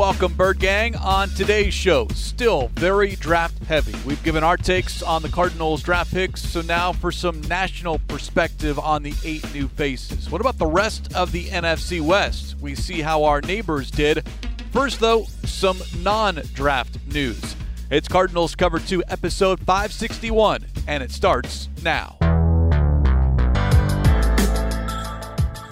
[0.00, 0.96] welcome, Bird Gang.
[0.96, 3.94] On today's show, still very draft heavy.
[4.06, 8.78] We've given our takes on the Cardinals draft picks, so now for some national perspective
[8.78, 10.30] on the eight new faces.
[10.30, 12.56] What about the rest of the NFC West?
[12.62, 14.26] We see how our neighbors did.
[14.72, 17.54] First, though, some non draft news.
[17.90, 22.16] It's Cardinals Cover 2, episode 561, and it starts now.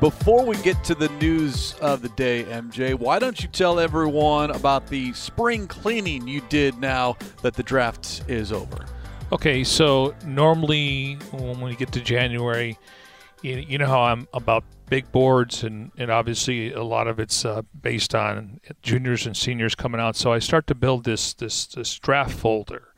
[0.00, 4.50] Before we get to the news of the day, MJ, why don't you tell everyone
[4.50, 8.84] about the spring cleaning you did now that the draft is over?
[9.32, 12.78] Okay, so normally when we get to January,
[13.40, 17.62] you, know how I'm about big boards, and, and obviously a lot of it's uh,
[17.80, 20.14] based on juniors and seniors coming out.
[20.14, 22.88] So I start to build this this this draft folder,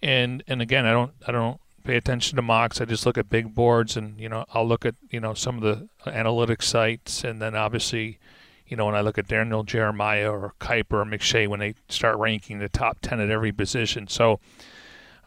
[0.00, 2.80] and and again I don't I don't pay attention to mocks.
[2.80, 5.56] I just look at big boards, and you know, I'll look at you know some
[5.56, 8.18] of the analytics sites, and then obviously,
[8.66, 12.18] you know, when I look at Daniel Jeremiah or Kiper or McShay when they start
[12.18, 14.08] ranking the top ten at every position.
[14.08, 14.40] So,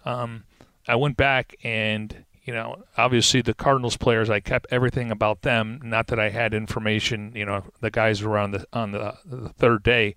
[0.06, 0.44] um,
[0.88, 5.82] I went back and you know, obviously the Cardinals players, I kept everything about them.
[5.84, 9.50] Not that I had information, you know, the guys were on the on the, the
[9.50, 10.16] third day.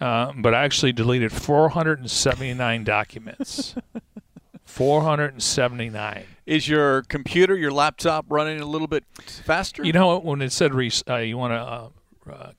[0.00, 3.74] Uh, but I actually deleted 479 documents.
[4.68, 6.24] 479.
[6.46, 9.82] Is your computer, your laptop running a little bit faster?
[9.82, 12.52] You know, when it said re- uh, you want to uh,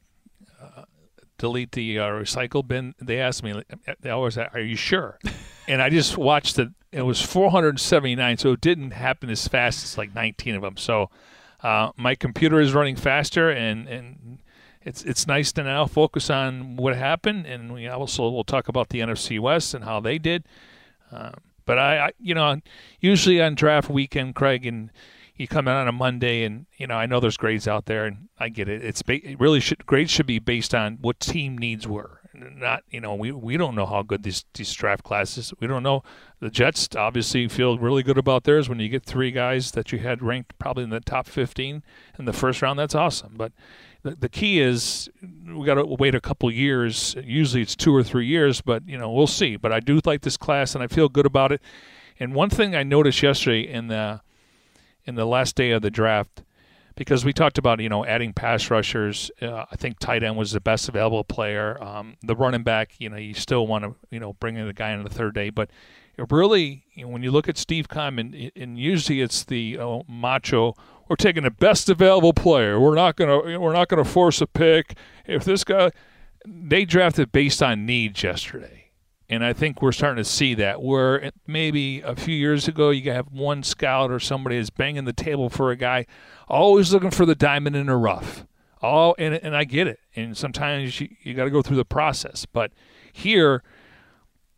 [0.61, 0.83] uh,
[1.37, 3.63] delete the uh, recycle bin, they asked me,
[4.01, 5.19] they always ask, are you sure?
[5.67, 6.69] and I just watched it.
[6.91, 10.77] It was 479, so it didn't happen as fast as like 19 of them.
[10.77, 11.11] So
[11.61, 14.39] uh, my computer is running faster, and, and
[14.81, 18.89] it's it's nice to now focus on what happened, and we also will talk about
[18.89, 20.45] the NFC West and how they did.
[21.11, 21.35] Um,
[21.69, 22.59] but I, I, you know,
[22.99, 24.89] usually on draft weekend, Craig, and
[25.35, 28.07] you come in on a Monday, and you know, I know there's grades out there,
[28.07, 28.83] and I get it.
[28.83, 32.81] It's ba- it really should grades should be based on what team needs were, not
[32.89, 35.53] you know, we we don't know how good these these draft classes.
[35.59, 36.01] We don't know.
[36.39, 39.99] The Jets obviously feel really good about theirs when you get three guys that you
[39.99, 41.83] had ranked probably in the top 15
[42.17, 42.79] in the first round.
[42.79, 43.51] That's awesome, but
[44.03, 45.09] the, the key is
[45.45, 47.15] we got to wait a couple years.
[47.23, 49.55] Usually it's two or three years, but you know we'll see.
[49.55, 51.61] But I do like this class, and I feel good about it.
[52.19, 54.21] And one thing I noticed yesterday in the
[55.05, 56.43] in the last day of the draft,
[56.95, 59.31] because we talked about you know adding pass rushers.
[59.41, 61.81] Uh, I think tight end was the best available player.
[61.83, 64.73] Um, the running back, you know, you still want to you know bring in the
[64.73, 65.69] guy on the third day, but
[66.29, 69.99] really, you know, when you look at Steve Keim, and, and usually it's the uh,
[70.07, 70.75] macho
[71.09, 72.79] we're taking the best available player.
[72.79, 74.95] We're not gonna we're not gonna force a pick.
[75.25, 75.91] If this guy,
[76.45, 78.91] they drafted based on needs yesterday,
[79.27, 80.83] and I think we're starting to see that.
[80.83, 85.13] Where maybe a few years ago you have one scout or somebody is banging the
[85.13, 86.05] table for a guy,
[86.47, 88.45] always looking for the diamond in the rough.
[88.83, 89.99] Oh, and and I get it.
[90.15, 92.71] And sometimes you, you got to go through the process, but
[93.11, 93.63] here.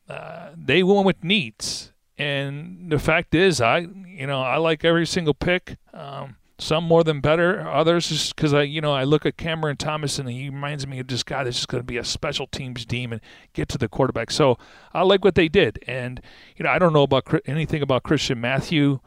[0.09, 5.05] Uh, they went with needs, and the fact is, I you know I like every
[5.05, 5.77] single pick.
[5.93, 9.77] Um, some more than better, others just because I, you know, I look at Cameron
[9.77, 12.45] Thomas and he reminds me of this guy that's just going to be a special
[12.45, 13.19] teams demon,
[13.53, 14.29] get to the quarterback.
[14.29, 14.57] So
[14.93, 16.21] I like what they did, and
[16.55, 18.99] you know, I don't know about anything about Christian Matthew.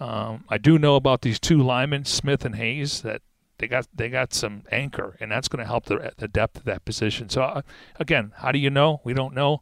[0.00, 3.20] Um, I do know about these two linemen, Smith and Hayes, that
[3.58, 6.64] they got they got some anchor, and that's going to help the the depth of
[6.64, 7.28] that position.
[7.28, 7.62] So uh,
[8.00, 9.02] again, how do you know?
[9.04, 9.60] We don't know.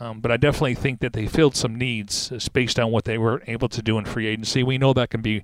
[0.00, 3.18] Um, but I definitely think that they filled some needs uh, based on what they
[3.18, 4.62] were able to do in free agency.
[4.62, 5.42] We know that can be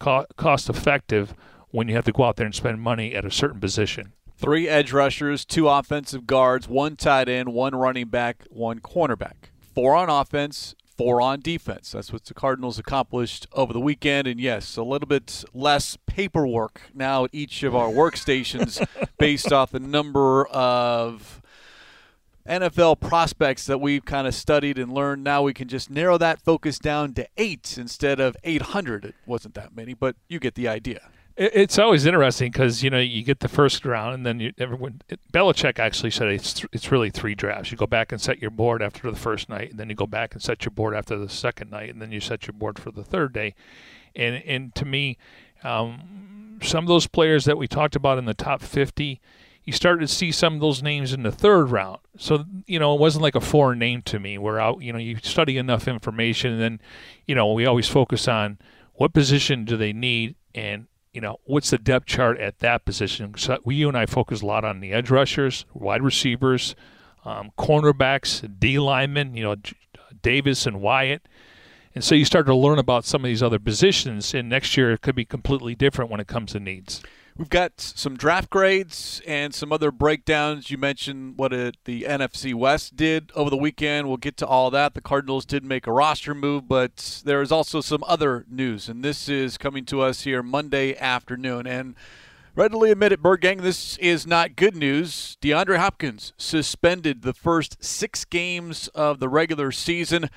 [0.00, 1.34] co- cost effective
[1.70, 4.12] when you have to go out there and spend money at a certain position.
[4.36, 9.50] Three edge rushers, two offensive guards, one tight end, one running back, one cornerback.
[9.74, 11.92] Four on offense, four on defense.
[11.92, 14.26] That's what the Cardinals accomplished over the weekend.
[14.26, 18.84] And yes, a little bit less paperwork now at each of our workstations
[19.18, 21.39] based off the number of
[22.48, 25.22] NFL prospects that we've kind of studied and learned.
[25.24, 29.04] Now we can just narrow that focus down to eight instead of 800.
[29.04, 31.10] It wasn't that many, but you get the idea.
[31.36, 35.00] It's always interesting because you know you get the first round, and then you, everyone.
[35.08, 37.70] It, Belichick actually said it's th- it's really three drafts.
[37.70, 40.06] You go back and set your board after the first night, and then you go
[40.06, 42.78] back and set your board after the second night, and then you set your board
[42.78, 43.54] for the third day.
[44.14, 45.16] And and to me,
[45.64, 49.20] um, some of those players that we talked about in the top 50,
[49.64, 52.00] you started to see some of those names in the third round.
[52.16, 54.38] So you know, it wasn't like a foreign name to me.
[54.38, 56.80] Where out, you know, you study enough information, and then
[57.26, 58.58] you know, we always focus on
[58.94, 63.34] what position do they need, and you know, what's the depth chart at that position.
[63.36, 66.74] So we, you and I focus a lot on the edge rushers, wide receivers,
[67.24, 69.36] um, cornerbacks, D linemen.
[69.36, 69.56] You know,
[70.22, 71.26] Davis and Wyatt.
[71.94, 74.92] And so you start to learn about some of these other positions, and next year
[74.92, 77.02] it could be completely different when it comes to needs.
[77.40, 80.70] We've got some draft grades and some other breakdowns.
[80.70, 84.08] You mentioned what it, the NFC West did over the weekend.
[84.08, 84.92] We'll get to all that.
[84.92, 89.02] The Cardinals did make a roster move, but there is also some other news, and
[89.02, 91.66] this is coming to us here Monday afternoon.
[91.66, 91.94] And
[92.54, 95.38] readily admit it, Bird Gang, this is not good news.
[95.40, 100.28] DeAndre Hopkins suspended the first six games of the regular season.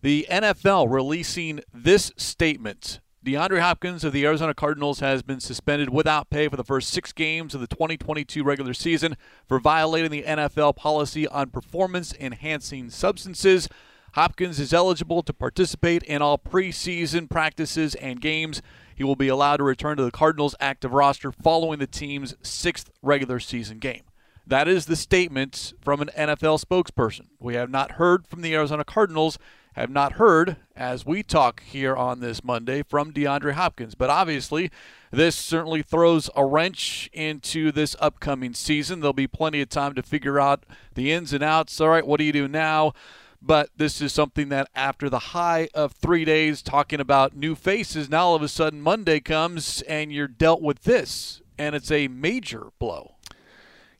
[0.00, 6.30] The NFL releasing this statement DeAndre Hopkins of the Arizona Cardinals has been suspended without
[6.30, 10.76] pay for the first six games of the 2022 regular season for violating the NFL
[10.76, 13.68] policy on performance enhancing substances.
[14.12, 18.62] Hopkins is eligible to participate in all preseason practices and games.
[18.94, 22.88] He will be allowed to return to the Cardinals' active roster following the team's sixth
[23.02, 24.02] regular season game.
[24.46, 27.26] That is the statement from an NFL spokesperson.
[27.40, 29.38] We have not heard from the Arizona Cardinals
[29.80, 33.94] have not heard as we talk here on this Monday from DeAndre Hopkins.
[33.94, 34.70] But obviously,
[35.10, 39.00] this certainly throws a wrench into this upcoming season.
[39.00, 40.64] There'll be plenty of time to figure out
[40.94, 41.80] the ins and outs.
[41.80, 42.92] All right, what do you do now?
[43.40, 48.10] But this is something that after the high of three days talking about new faces,
[48.10, 52.08] now all of a sudden Monday comes and you're dealt with this, and it's a
[52.08, 53.14] major blow.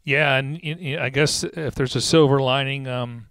[0.03, 0.61] Yeah, and
[0.99, 3.29] I guess if there's a silver lining, um,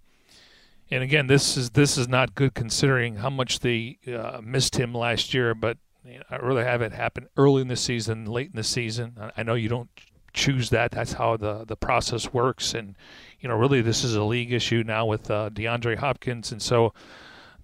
[0.90, 4.94] and again, this is this is not good considering how much they uh, missed him
[4.94, 5.54] last year.
[5.54, 8.64] But you know, I really have it happen early in the season, late in the
[8.64, 9.14] season.
[9.36, 9.90] I know you don't
[10.32, 10.90] choose that.
[10.90, 12.74] That's how the the process works.
[12.74, 12.96] And
[13.40, 16.94] you know, really, this is a league issue now with uh, DeAndre Hopkins, and so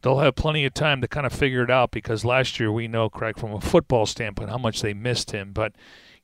[0.02, 1.90] they'll have plenty of time to kind of figure it out.
[1.90, 5.52] Because last year, we know, Craig, from a football standpoint, how much they missed him.
[5.52, 5.72] But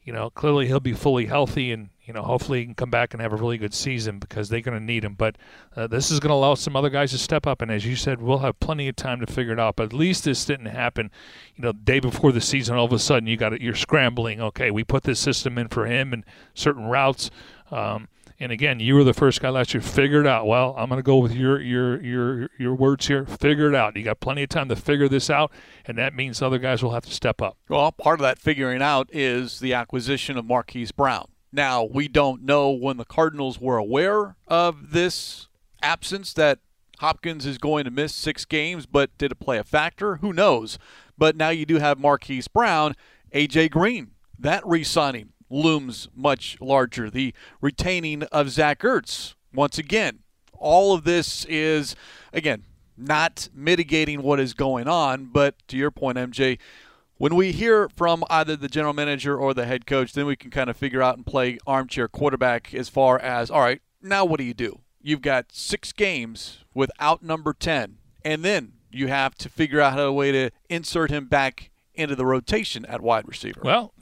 [0.02, 3.14] you know, clearly he'll be fully healthy and you know, hopefully he can come back
[3.14, 5.14] and have a really good season because they're going to need him.
[5.14, 5.36] But
[5.76, 7.94] uh, this is going to allow some other guys to step up, and as you
[7.94, 9.76] said, we'll have plenty of time to figure it out.
[9.76, 11.12] But at least this didn't happen,
[11.54, 12.74] you know, day before the season.
[12.74, 14.40] All of a sudden, you got it, you're scrambling.
[14.40, 17.30] Okay, we put this system in for him and certain routes.
[17.70, 18.08] Um,
[18.40, 19.82] and again, you were the first guy last year.
[19.82, 20.46] Figure it out.
[20.46, 23.26] Well, I'm going to go with your your your your words here.
[23.26, 23.94] Figure it out.
[23.96, 25.52] You got plenty of time to figure this out,
[25.84, 27.58] and that means other guys will have to step up.
[27.68, 31.26] Well, part of that figuring out is the acquisition of Marquise Brown.
[31.52, 35.48] Now, we don't know when the Cardinals were aware of this
[35.82, 36.60] absence that
[37.00, 40.16] Hopkins is going to miss six games, but did it play a factor?
[40.16, 40.78] Who knows?
[41.18, 42.94] But now you do have Marquise Brown,
[43.34, 44.12] AJ Green.
[44.38, 47.10] That re signing looms much larger.
[47.10, 50.20] The retaining of Zach Ertz, once again.
[50.54, 51.96] All of this is,
[52.32, 52.64] again,
[52.96, 56.58] not mitigating what is going on, but to your point, MJ,
[57.16, 60.50] when we hear from either the general manager or the head coach, then we can
[60.50, 64.38] kind of figure out and play armchair quarterback as far as, all right, now what
[64.38, 64.80] do you do?
[65.02, 70.12] You've got six games without number 10, and then you have to figure out a
[70.12, 71.69] way to insert him back
[72.00, 73.60] into the rotation at wide receiver.
[73.62, 73.92] Well,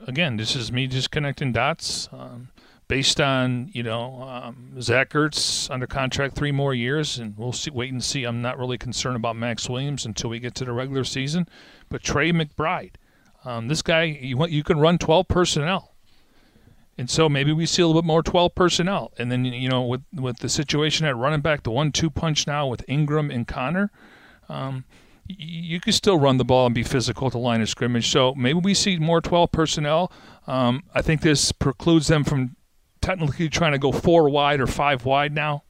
[0.00, 2.08] again, this is me just connecting dots.
[2.12, 2.48] Um,
[2.88, 7.70] based on you know um, Zach Ertz under contract three more years, and we'll see.
[7.70, 8.24] Wait and see.
[8.24, 11.48] I'm not really concerned about Maxx Williams until we get to the regular season.
[11.88, 12.94] But Trey McBride,
[13.44, 15.94] um, this guy, you want you can run 12 personnel,
[16.98, 19.12] and so maybe we see a little bit more 12 personnel.
[19.18, 22.66] And then you know with with the situation at running back, the one-two punch now
[22.66, 23.90] with Ingram and Conner.
[24.48, 24.84] Um,
[25.28, 28.08] you can still run the ball and be physical at the line of scrimmage.
[28.08, 30.12] So maybe we see more 12 personnel.
[30.46, 32.56] Um, I think this precludes them from
[33.00, 35.62] technically trying to go four wide or five wide now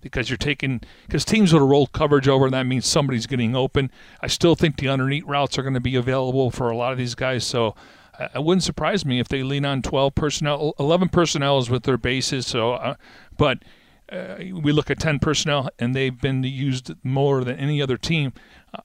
[0.00, 3.56] because you're taking because teams would have rolled coverage over and that means somebody's getting
[3.56, 3.90] open.
[4.20, 6.98] I still think the underneath routes are going to be available for a lot of
[6.98, 7.44] these guys.
[7.44, 7.74] So
[8.18, 10.74] it wouldn't surprise me if they lean on 12 personnel.
[10.78, 12.46] 11 personnel is with their bases.
[12.46, 12.94] So, uh,
[13.36, 13.58] but
[14.10, 18.32] uh, we look at 10 personnel and they've been used more than any other team.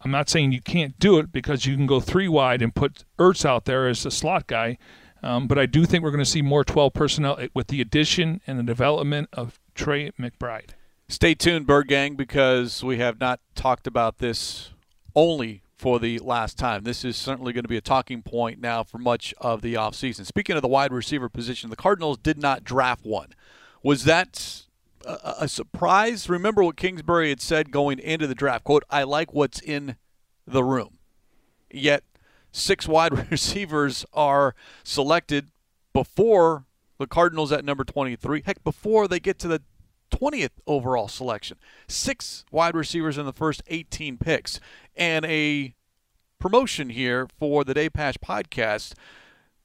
[0.02, 3.04] I'm not saying you can't do it because you can go three wide and put
[3.20, 4.78] Ertz out there as a slot guy,
[5.22, 8.42] um, but I do think we're going to see more 12 personnel with the addition
[8.48, 10.72] and the development of Trey McBride.
[11.08, 14.72] Stay tuned, Bird Gang, because we have not talked about this
[15.14, 16.84] only for the last time.
[16.84, 20.26] This is certainly going to be a talking point now for much of the offseason.
[20.26, 23.30] Speaking of the wide receiver position, the Cardinals did not draft one.
[23.84, 24.64] Was that
[25.06, 26.30] a, a surprise?
[26.30, 29.96] Remember what Kingsbury had said going into the draft, quote, I like what's in
[30.48, 30.98] the room.
[31.70, 32.04] Yet
[32.52, 35.50] six wide receivers are selected
[35.94, 36.66] before
[36.98, 38.44] the Cardinals at number 23.
[38.46, 39.62] Heck, before they get to the
[40.12, 41.58] 20th overall selection.
[41.88, 44.60] Six wide receivers in the first 18 picks.
[44.96, 45.74] And a
[46.40, 48.94] promotion here for the Day Pass podcast.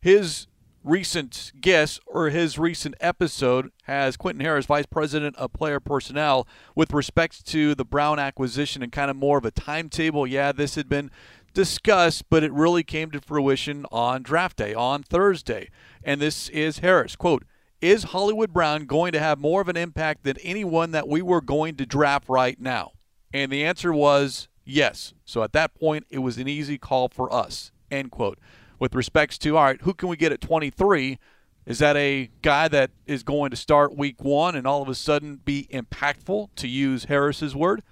[0.01, 0.47] His
[0.87, 6.93] recent guest or his recent episode has Quentin Harris, Vice President of Player Personnel, with
[6.93, 10.27] respect to the Brown acquisition and kind of more of a timetable.
[10.27, 11.11] Yeah, this had been
[11.53, 15.71] discussed, but it really came to fruition on draft day, on Thursday.
[16.05, 17.17] And this is Harris.
[17.17, 17.45] Quote,
[17.81, 21.41] is Hollywood Brown going to have more of an impact than anyone that we were
[21.41, 22.93] going to draft right now?
[23.35, 25.15] And the answer was yes.
[25.25, 27.73] So at that point, it was an easy call for us.
[27.91, 28.39] End quote
[28.79, 31.19] with respects to all right, who can we get at 23?
[31.67, 34.95] Is that a guy that is going to start week one and all of a
[34.95, 37.83] sudden be impactful, to use Harris's word?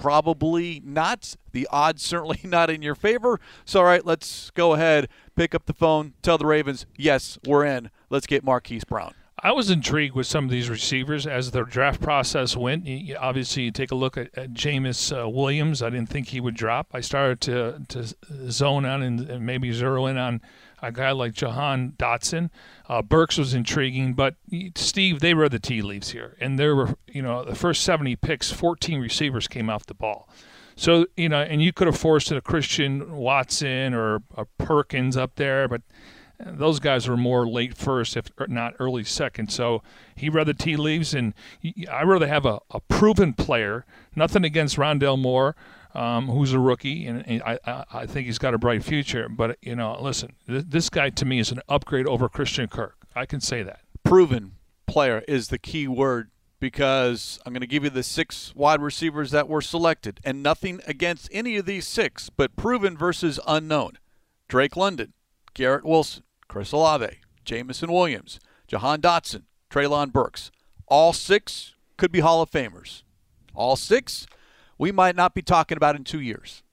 [0.00, 1.34] Probably not.
[1.52, 3.40] The odds certainly not in your favor.
[3.64, 7.64] So, all right, let's go ahead, pick up the phone, tell the Ravens, yes, we're
[7.64, 7.90] in.
[8.08, 9.14] Let's get Marquise Brown.
[9.42, 12.86] I was intrigued with some of these receivers as the draft process went.
[12.86, 15.82] You, obviously, you take a look at, at Jameis uh, Williams.
[15.82, 16.88] I didn't think he would drop.
[16.92, 20.42] I started to to zone on and, and maybe zero in on
[20.82, 22.50] a guy like Jahan Dotson.
[22.88, 24.34] Uh, Burks was intriguing, but
[24.74, 28.16] Steve, they read the tea leaves here, and there were you know the first 70
[28.16, 30.28] picks, 14 receivers came off the ball.
[30.76, 35.36] So you know, and you could have forced a Christian Watson or a Perkins up
[35.36, 35.82] there, but
[36.46, 39.50] those guys were more late first, if not early second.
[39.50, 39.82] So
[40.14, 41.34] he read the tea leaves, and
[41.90, 43.84] I rather have a, a proven player.
[44.14, 45.56] Nothing against Rondale Moore,
[45.94, 49.28] um, who's a rookie, and, and I, I, think he's got a bright future.
[49.28, 52.96] But you know, listen, th- this guy to me is an upgrade over Christian Kirk.
[53.14, 53.80] I can say that.
[54.04, 54.52] Proven
[54.86, 56.30] player is the key word
[56.60, 60.80] because I'm going to give you the six wide receivers that were selected, and nothing
[60.86, 63.92] against any of these six, but proven versus unknown.
[64.48, 65.14] Drake London,
[65.54, 70.50] Garrett Wilson, Chris Olave, Jameson Williams, Jahan Dotson, Treylon Burks.
[70.88, 73.04] All six could be Hall of Famers.
[73.54, 74.26] All six,
[74.76, 76.64] we might not be talking about in two years.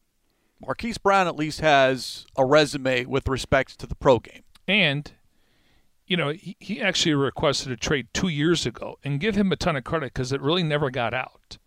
[0.59, 4.41] Marquise Brown at least has a resume with respect to the pro game.
[4.67, 5.11] And,
[6.07, 9.55] you know, he, he actually requested a trade two years ago and give him a
[9.55, 11.59] ton of credit because it really never got out.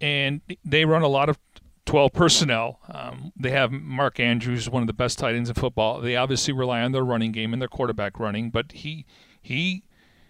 [0.00, 1.38] And they run a lot of
[1.86, 2.80] 12 personnel.
[2.88, 6.00] Um, they have Mark Andrews, one of the best tight ends in football.
[6.00, 9.04] They obviously rely on their running game and their quarterback running, but he
[9.40, 9.84] he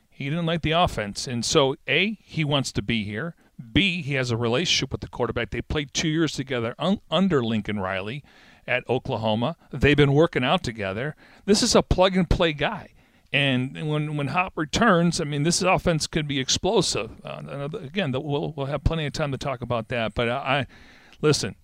[0.08, 3.34] he didn't like the offense, and so a he wants to be here.
[3.72, 5.50] B he has a relationship with the quarterback.
[5.50, 8.24] They played two years together un- under Lincoln Riley
[8.66, 9.56] at Oklahoma.
[9.70, 11.16] They've been working out together.
[11.44, 12.90] This is a plug and play guy.
[13.32, 17.12] And when when Hop returns, I mean, this offense could be explosive.
[17.24, 20.14] Uh, again, we'll we'll have plenty of time to talk about that.
[20.14, 20.66] But I,
[21.22, 21.56] listen,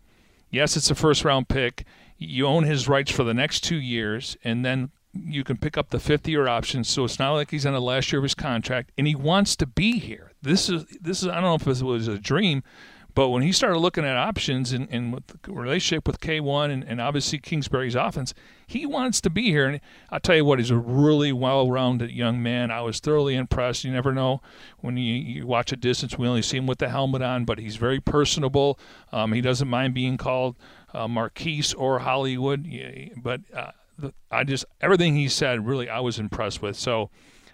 [0.50, 1.84] yes, it's a first round pick.
[2.16, 5.90] You own his rights for the next two years, and then you can pick up
[5.90, 6.84] the fifth year option.
[6.84, 9.54] So it's not like he's on the last year of his contract, and he wants
[9.56, 10.32] to be here.
[10.40, 12.62] This is this is I don't know if it was a dream,
[13.18, 16.84] but when he started looking at options and, and with the relationship with K1 and,
[16.84, 18.32] and obviously Kingsbury's offense,
[18.64, 19.66] he wants to be here.
[19.66, 22.70] And I'll tell you what, he's a really well rounded young man.
[22.70, 23.82] I was thoroughly impressed.
[23.82, 24.40] You never know
[24.78, 27.58] when you, you watch a distance, we only see him with the helmet on, but
[27.58, 28.78] he's very personable.
[29.10, 30.54] Um, he doesn't mind being called
[30.94, 32.72] uh, Marquise or Hollywood.
[33.16, 33.72] But uh,
[34.30, 36.76] I just, everything he said, really, I was impressed with.
[36.76, 37.10] So,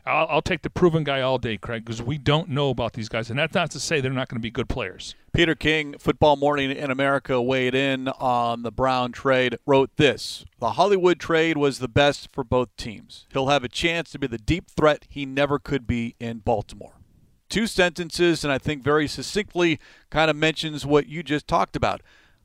[0.06, 3.08] I'll, I'll take the proven guy all day, Craig, because we don't know about these
[3.08, 5.14] guys, and that's not to say they're not going to be good players.
[5.32, 10.72] Peter King, Football Morning in America, weighed in on the Brown trade, wrote this The
[10.72, 13.26] Hollywood trade was the best for both teams.
[13.32, 17.00] He'll have a chance to be the deep threat he never could be in Baltimore.
[17.48, 19.78] Two sentences, and I think very succinctly
[20.10, 22.02] kind of mentions what you just talked about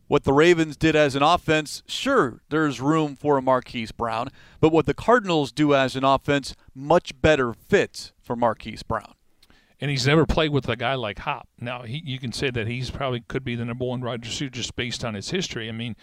[0.10, 4.72] what the Ravens did as an offense, sure, there's room for a Marquise Brown, but
[4.72, 9.14] what the Cardinals do as an offense, much better fits for Marquise Brown.
[9.80, 11.48] And he's never played with a guy like Hop.
[11.60, 14.50] Now, he, you can say that he's probably could be the number one wide receiver
[14.50, 15.70] just based on his history.
[15.70, 15.96] I mean,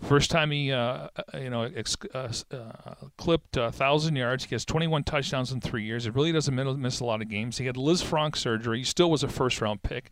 [0.00, 4.44] first time he, uh, uh you know, ex- uh, uh, clipped a thousand yards.
[4.44, 6.06] He has 21 touchdowns in three years.
[6.06, 7.58] It really doesn't miss a lot of games.
[7.58, 8.78] He had Liz Lisfranc surgery.
[8.78, 10.10] He still was a first round pick.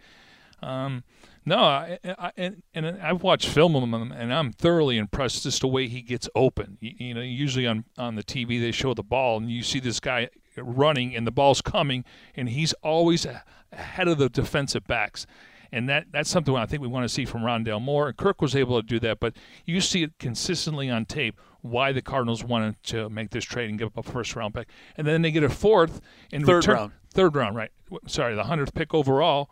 [0.63, 1.05] Um,
[1.45, 5.63] no, I, I, and, and I've watched film of him, and I'm thoroughly impressed just
[5.63, 6.79] the way he gets open.
[6.81, 9.81] You, you, know, usually on on the TV they show the ball, and you see
[9.81, 12.05] this guy running, and the ball's coming,
[12.37, 13.27] and he's always
[13.73, 15.27] ahead of the defensive backs.
[15.73, 18.09] And that that's something I think we want to see from Rondale Moore.
[18.09, 21.93] And Kirk was able to do that, but you see it consistently on tape why
[21.93, 24.69] the Cardinals wanted to make this trade and give up a first round pick.
[24.97, 26.01] And then they get a fourth
[26.33, 26.93] in third return, round.
[27.13, 27.71] Third round, right.
[28.07, 29.51] Sorry, the hundredth pick overall.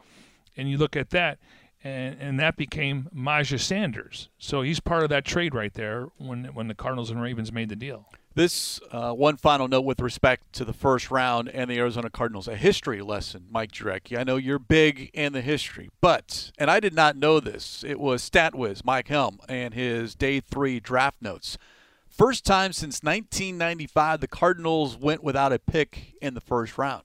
[0.57, 1.38] And you look at that,
[1.85, 4.28] and, and that became Myjai Sanders.
[4.38, 7.68] So he's part of that trade right there when when the Cardinals and Ravens made
[7.68, 8.06] the deal.
[8.35, 12.47] This uh, one final note with respect to the first round and the Arizona Cardinals,
[12.47, 14.16] a history lesson, Mike Jurecki.
[14.16, 17.99] I know you're big in the history, but, and I did not know this, it
[17.99, 21.58] was StatWiz, Mike Helm, and his day three draft notes.
[22.08, 27.04] First time since 1995 the Cardinals went without a pick in the first round.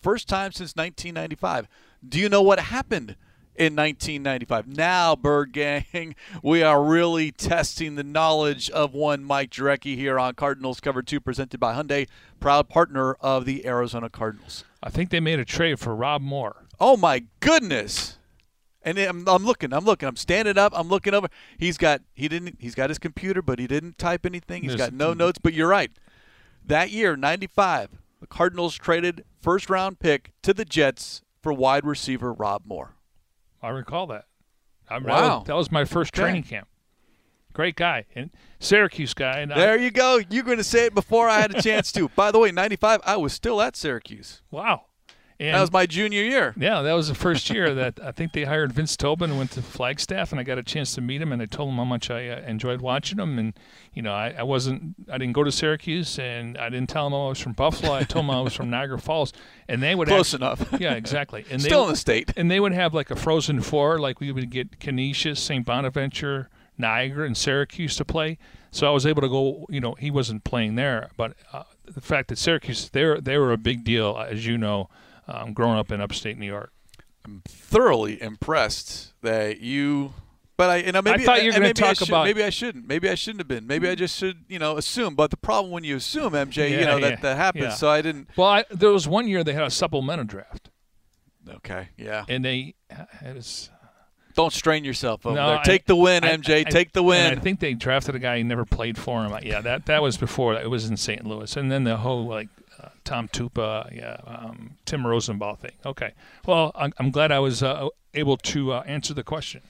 [0.00, 1.68] First time since 1995.
[2.08, 3.16] Do you know what happened
[3.54, 4.66] in 1995.
[4.66, 10.34] Now, Bird Gang, we are really testing the knowledge of one Mike Jurecki here on
[10.34, 12.08] Cardinals Cover 2, presented by Hyundai,
[12.40, 14.64] proud partner of the Arizona Cardinals.
[14.82, 16.64] I think they made a trade for Rob Moore.
[16.80, 18.18] Oh, my goodness.
[18.84, 21.28] And I'm, I'm looking, I'm looking, I'm standing up, I'm looking over.
[21.56, 24.62] He's got he didn't he's got his computer, but he didn't type anything.
[24.64, 25.38] He's There's- got no notes.
[25.40, 25.92] But you're right.
[26.66, 27.90] That year, '95,
[28.20, 32.96] the Cardinals traded first round pick to the Jets for wide receiver Rob Moore.
[33.62, 34.24] I recall that.
[34.88, 35.38] I, that Wow.
[35.38, 36.22] was- That was my first Okay.
[36.22, 36.68] training camp.
[37.52, 38.06] Great guy.
[38.14, 39.38] And Syracuse guy.
[39.40, 40.20] And I- There you go.
[40.30, 42.08] You're going to say it before I had a chance to.
[42.16, 44.42] By the way, 95, I was still at Syracuse.
[44.50, 44.86] wow.
[45.42, 46.54] And That was my junior year.
[46.56, 49.50] Yeah, that was the first year that I think they hired Vince Tobin and went
[49.52, 51.84] to Flagstaff, and I got a chance to meet him, and I told him how
[51.84, 53.52] much I uh, enjoyed watching him, and
[53.92, 57.14] you know, I, I wasn't, I didn't go to Syracuse, and I didn't tell him
[57.14, 57.92] I was from Buffalo.
[57.92, 59.32] I told him I was from Niagara Falls,
[59.68, 60.64] and they would Close enough.
[60.80, 61.44] Yeah, exactly.
[61.50, 62.32] And Still they, in the state.
[62.36, 65.66] and they would have like a Frozen Four, like we would get Canisius, St.
[65.66, 68.38] Bonaventure, Niagara, and Syracuse to play.
[68.70, 69.66] So I was able to go.
[69.68, 73.36] You know, he wasn't playing there, but uh, the fact that Syracuse, they were they
[73.36, 74.88] were a big deal, as you know,
[75.32, 76.72] um, growing up in upstate New York.
[77.24, 80.12] I'm thoroughly impressed that you.
[80.56, 82.86] But I, know, maybe thought you were gonna I talk should- about- Maybe I shouldn't.
[82.86, 83.66] Maybe I shouldn't have been.
[83.66, 85.14] Maybe I just should, you know, assume.
[85.14, 87.64] But the problem when you assume, MJ, you know, yeah, that that happens.
[87.64, 87.70] yeah.
[87.74, 88.28] So I didn't.
[88.36, 90.70] Well, I, there was one year they had a supplemental draft,
[91.48, 92.24] Okay, yeah.
[92.28, 92.74] and they
[93.22, 93.70] it was
[94.34, 95.58] Don't strain yourself over No, there.
[95.58, 96.60] I- Take the win, I- MJ.
[96.60, 97.38] I- Take the and win.
[97.38, 99.36] I think they drafted a guy who never played for him.
[99.42, 100.54] Yeah, that that was before.
[100.54, 101.24] It was in St.
[101.26, 102.48] Louis, and then the whole like
[103.04, 105.72] Tom Tupa, yeah, um, Timm Rosenbach thing.
[105.84, 106.12] Okay,
[106.46, 109.62] well, I'm, I'm glad I was uh, able to uh, answer the question.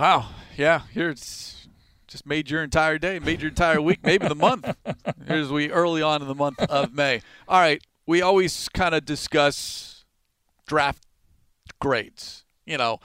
[0.00, 0.30] Wow.
[0.56, 0.82] Yeah.
[0.92, 1.68] Here's
[2.06, 4.74] just made your entire day, made your entire week, maybe the month.
[5.26, 7.20] Here's we early on in the month of May.
[7.46, 7.82] All right.
[8.06, 10.06] We always kind of discuss
[10.66, 11.04] draft
[11.80, 12.44] grades.
[12.64, 12.98] You know,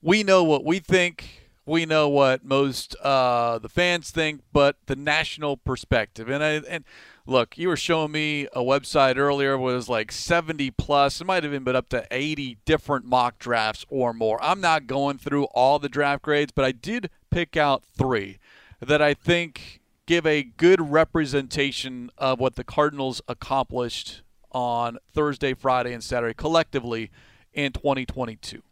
[0.00, 1.50] we know what we think.
[1.66, 6.30] We know what most uh, the fans think, but the national perspective.
[6.30, 6.84] And I, and
[7.30, 11.20] look, you were showing me a website earlier was like 70 plus.
[11.20, 14.42] It might have even been up to 80 different mock drafts or more.
[14.42, 18.38] I'm not going through all the draft grades, but I did pick out three
[18.80, 25.92] that I think give a good representation of what the Cardinals accomplished on Thursday, Friday,
[25.92, 27.10] and Saturday collectively
[27.52, 28.62] in 2022.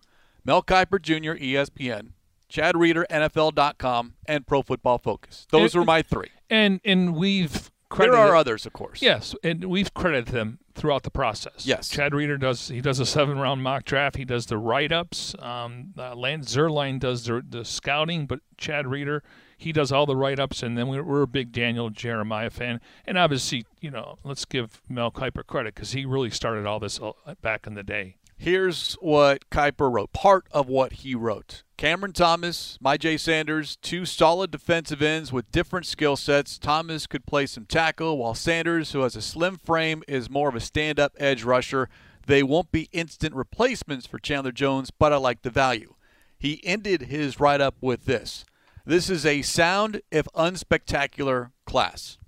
[0.44, 2.10] Mel Kiper Jr., ESPN,
[2.48, 5.46] Chad Reuter, NFL.com, and Pro Football Focus.
[5.52, 6.28] Those were my three.
[6.50, 9.02] And and we've There are others, of course.
[9.02, 11.66] Yes, and we've credited them throughout the process.
[11.66, 11.88] Yes.
[11.88, 14.16] Chad Reuter does he does a seven round mock draft.
[14.16, 15.34] He does the write ups.
[15.38, 19.22] Um, uh, Lance Zierlein does the, the scouting, but Chad Reuter
[19.56, 20.62] he does all the write ups.
[20.62, 24.80] And then we're, we're a big Daniel Jeremiah fan, and obviously you know let's give
[24.88, 28.16] Mel Kiper credit because he really started all this uh, back in the day.
[28.40, 30.12] Here's what Kiper wrote.
[30.12, 31.64] Part of what he wrote.
[31.76, 36.56] Cameron Thomas, Myjai Sanders, two solid defensive ends with different skill sets.
[36.56, 40.54] Thomas could play some tackle, while Sanders, who has a slim frame, is more of
[40.54, 41.88] a stand up edge rusher.
[42.26, 45.94] They won't be instant replacements for Chandler Jones, but I like the value.
[46.38, 48.44] He ended his write up with this
[48.86, 52.18] This is a sound, if unspectacular, class,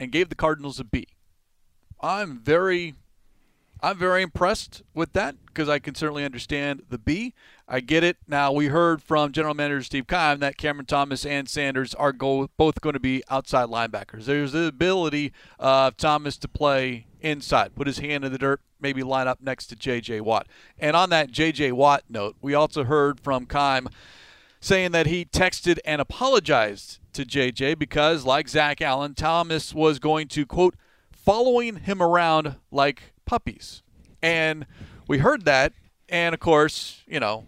[0.00, 1.06] and gave the Cardinals a B.
[2.00, 2.94] I'm very
[3.84, 7.34] I'm very impressed with that because I can certainly understand the B.
[7.66, 8.16] I get it.
[8.28, 12.48] Now, we heard from General Manager Steve Keim that Cameron Thomas and Sanders are go-
[12.56, 14.26] both going to be outside linebackers.
[14.26, 19.02] There's the ability of Thomas to play inside, put his hand in the dirt, maybe
[19.02, 20.20] line up next to J.J.
[20.20, 20.46] Watt.
[20.78, 21.72] And on that J.J.
[21.72, 23.88] Watt note, we also heard from Keim
[24.60, 30.28] saying that he texted and apologized to JJ because, like Zach Allen, Thomas was going
[30.28, 30.76] to, quote,
[31.10, 33.82] following him around like puppies.
[34.22, 34.66] And
[35.08, 35.72] we heard that.
[36.08, 37.46] And of course, you know,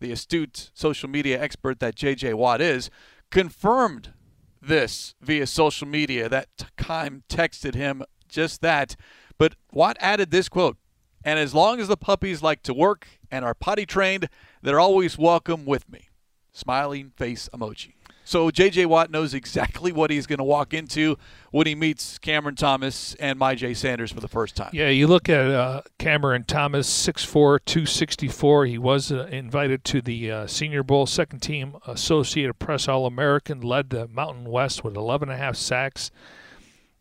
[0.00, 2.90] the astute social media expert that JJ Watt is
[3.30, 4.12] confirmed
[4.60, 8.96] this via social media that Keim texted him just that.
[9.38, 10.76] But Watt added this quote
[11.24, 14.28] And as long as the puppies like to work and are potty trained,
[14.62, 16.08] they're always welcome with me.
[16.52, 17.99] Smiling face emoji.
[18.30, 21.18] So JJ Watt knows exactly what he's going to walk into
[21.50, 24.70] when he meets Cameron Thomas and Myjai Sanders for the first time.
[24.72, 28.66] Yeah, you look at uh, Cameron Thomas, 6'4", 264.
[28.66, 33.62] He was uh, invited to the uh, Senior Bowl, second team Associated Press All American,
[33.62, 36.12] led the Mountain West with 11 and a half sacks.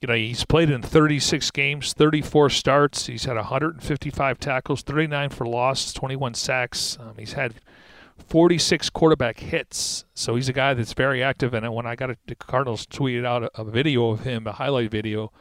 [0.01, 3.05] you know, he's played in 36 games, 34 starts.
[3.05, 6.97] He's had 155 tackles, 39 for loss, 21 sacks.
[6.99, 7.53] Um, he's had
[8.27, 10.05] 46 quarterback hits.
[10.13, 11.53] So he's a guy that's very active.
[11.53, 14.51] And when I got it, the Cardinals tweeted out a, a video of him, a
[14.51, 15.31] highlight video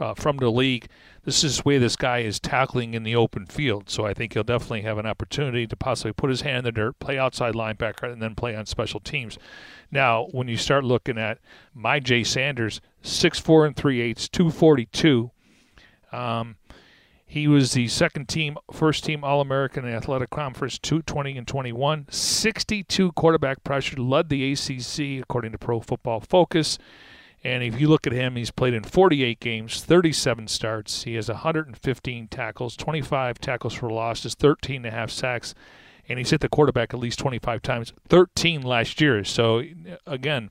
[0.00, 0.88] uh, from the league.
[1.24, 3.90] This is where this guy is tackling in the open field.
[3.90, 6.72] So I think he'll definitely have an opportunity to possibly put his hand in the
[6.72, 9.38] dirt, play outside linebacker, and then play on special teams.
[9.90, 11.38] Now, when you start looking at
[11.76, 15.30] Myjai Sanders, six four and three eighths, two forty two.
[16.12, 16.56] Um,
[17.30, 22.06] he was the second team, first team All American in Athletic Conference, 220 and 21.
[22.08, 26.78] 62 quarterback pressure, led the ACC according to Pro Football Focus.
[27.44, 31.02] And if you look at him, he's played in 48 games, 37 starts.
[31.02, 35.54] He has 115 tackles, 25 tackles for losses, 13 and a half sacks,
[36.08, 39.22] and he's hit the quarterback at least 25 times, 13 last year.
[39.22, 39.62] So
[40.06, 40.50] again,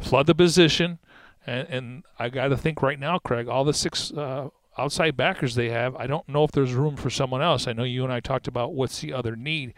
[0.00, 1.00] flood the position,
[1.46, 5.54] and, and I got to think right now, Craig, all the six uh, outside backers
[5.54, 7.66] they have, I don't know if there's room for someone else.
[7.66, 9.74] I know you and I talked about what's the other need.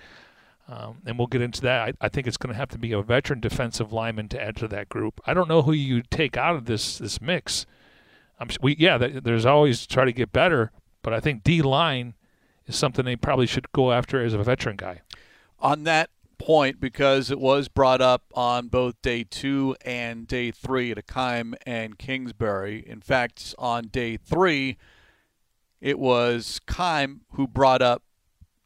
[0.68, 1.88] Um, and we'll get into that.
[1.88, 4.56] I, I think it's going to have to be a veteran defensive lineman to add
[4.56, 5.20] to that group.
[5.24, 7.66] I don't know who you take out of this this mix.
[8.40, 12.14] I'm, we yeah, there's always try to get better, but I think D line
[12.66, 15.02] is something they probably should go after as a veteran guy.
[15.60, 20.90] On that point, because it was brought up on both day two and day three
[20.90, 22.84] at Akime and Kingsbury.
[22.86, 24.76] In fact, on day three,
[25.80, 28.02] it was Keim who brought up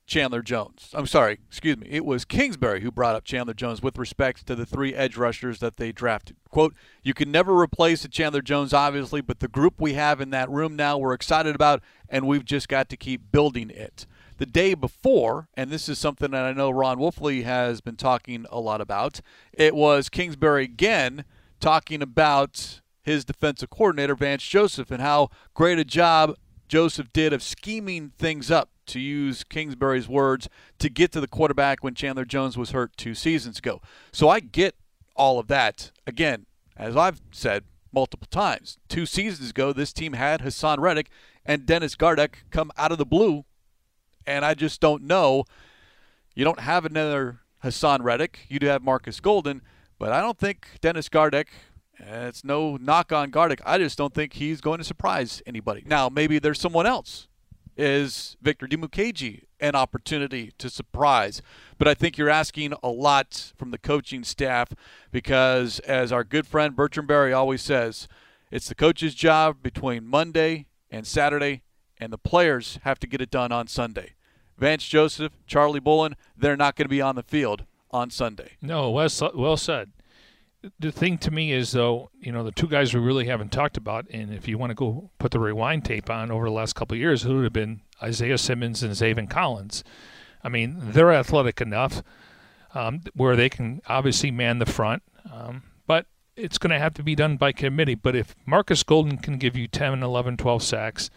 [0.06, 0.90] Chandler Jones.
[0.92, 1.86] I'm sorry, excuse me.
[1.88, 5.60] It was Kingsbury who brought up Chandler Jones with respect to the three edge rushers
[5.60, 6.36] that they drafted.
[6.48, 10.30] Quote, you can never replace a Chandler Jones, obviously, but the group we have in
[10.30, 14.04] that room now we're excited about, and we've just got to keep building it.
[14.40, 18.46] The day before, and this is something that I know Ron Wolfley has been talking
[18.50, 19.20] a lot about,
[19.52, 21.26] it was Kingsbury again
[21.60, 27.42] talking about his defensive coordinator, Vance Joseph, and how great a job Joseph did of
[27.42, 30.48] scheming things up to use Kingsbury's words,
[30.78, 33.82] to get to the quarterback when Chandler Jones was hurt two seasons ago.
[34.10, 34.74] So I get
[35.14, 35.90] all of that.
[36.06, 36.46] Again,
[36.78, 41.10] as I've said multiple times, two seasons ago, this team had Hassan Reddick
[41.44, 43.44] and Dennis Gardeck come out of the blue,
[44.30, 45.44] and I just don't know.
[46.34, 48.46] You don't have another Hassan Reddick.
[48.48, 49.62] You do have Marcus Golden,
[49.98, 51.48] but I don't think Dennis Gardeck
[51.98, 53.60] eh, it's no knock on Gardeck.
[53.66, 55.82] I just don't think he's going to surprise anybody.
[55.84, 57.28] Now, maybe there's someone else
[57.76, 61.40] is Victor Dimukeje an opportunity to surprise?
[61.78, 64.72] But I think you're asking a lot from the coaching staff
[65.10, 68.08] because, as our good friend Bertrand Berry always says,
[68.50, 71.62] it's the coach's job between Monday and Saturday,
[71.98, 74.14] and the players have to get it done on Sunday.
[74.60, 78.52] Vance Joseph, Charlie Bullen, they're not going to be on the field on Sunday.
[78.60, 79.90] No, well, well said.
[80.78, 83.78] The thing to me is though you know the two guys we really haven't talked
[83.78, 86.74] about and if you want to go put the rewind tape on over the last
[86.74, 89.82] couple of years it would have been isaiah simmons and zaven collins.
[90.44, 92.02] I mean they're athletic enough
[92.74, 96.04] um, where they can obviously man the front um, but
[96.36, 97.94] it's going to have to be done by committee.
[97.94, 101.08] But if marcus golden can give you 10 11 12 sacks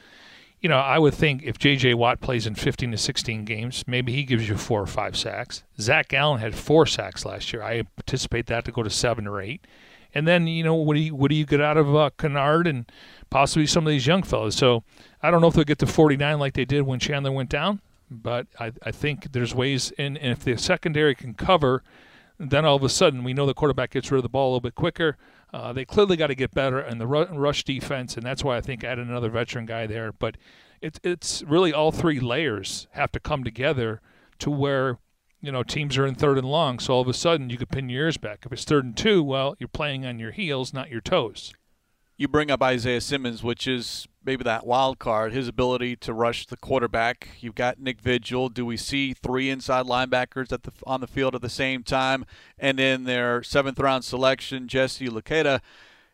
[0.63, 1.93] you know, I would think if J.J.
[1.95, 5.63] Watt plays in 15 to 16 games, maybe he gives you four or five sacks.
[5.77, 7.61] Zach Allen had four sacks last year.
[7.61, 9.67] I anticipate that to go to seven or eight.
[10.15, 12.65] And then, you know, what do you, what do you get out of uh, Kinnard
[12.69, 12.89] and
[13.29, 14.55] possibly some of these young fellows?
[14.55, 14.85] So
[15.21, 17.81] I don't know if they'll get to 49 like they did when Chandler went down,
[18.09, 21.83] but I, I think there's ways, in, and if the secondary can cover,
[22.39, 24.51] then all of a sudden we know the quarterback gets rid of the ball a
[24.51, 25.17] little bit quicker.
[25.53, 28.61] Uh, they clearly got to get better in the rush defense, and that's why I
[28.61, 30.11] think add another veteran guy there.
[30.11, 30.37] But
[30.81, 34.01] it's it's really all three layers have to come together
[34.39, 34.97] to where
[35.41, 36.79] you know teams are in third and long.
[36.79, 38.45] So all of a sudden you could pin your ears back.
[38.45, 41.53] If it's third and two, well, you're playing on your heels, not your toes.
[42.17, 46.45] You bring up Isaiah Simmons, which is maybe that wild card, his ability to rush
[46.45, 47.29] the quarterback.
[47.39, 48.49] You've got Nick Vigil.
[48.49, 52.25] Do we see three inside linebackers at the on the field at the same time?
[52.57, 55.59] And in their seventh round selection, Jesse Luketa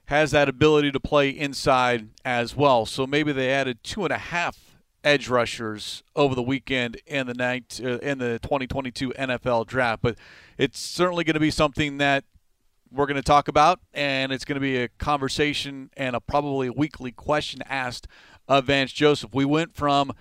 [0.05, 2.85] has that ability to play inside as well.
[2.85, 4.57] So maybe they added two and a half
[5.03, 10.01] edge rushers over the weekend in the night uh, in the 2022 NFL draft.
[10.01, 10.15] But
[10.57, 12.23] it's certainly going to be something that
[12.91, 16.67] we're going to talk about, and it's going to be a conversation and a probably
[16.67, 18.07] a weekly question asked
[18.47, 19.33] of Vance Joseph.
[19.33, 20.11] We went from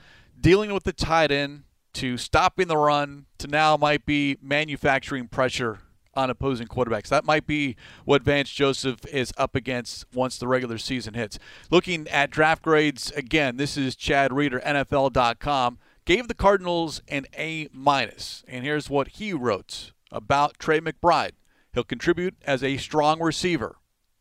[0.41, 5.81] dealing with the tight end to stopping the run to now might be manufacturing pressure
[6.15, 7.09] on opposing quarterbacks.
[7.09, 11.39] That might be what Vance Joseph is up against once the regular season hits.
[11.71, 15.79] Looking at draft grades again, this is Chad Reuter, NFL.com.
[16.05, 21.33] Gave the Cardinals an A minus, and here's what he wrote about Trey McBride.
[21.79, 23.77] He'll contribute as a strong receiver.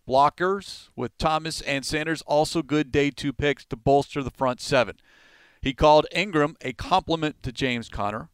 [0.07, 4.97] blockers with Thomas and Sanders, also good day two picks to bolster the front seven.
[5.59, 8.29] He called Ingram a complement to James Conner.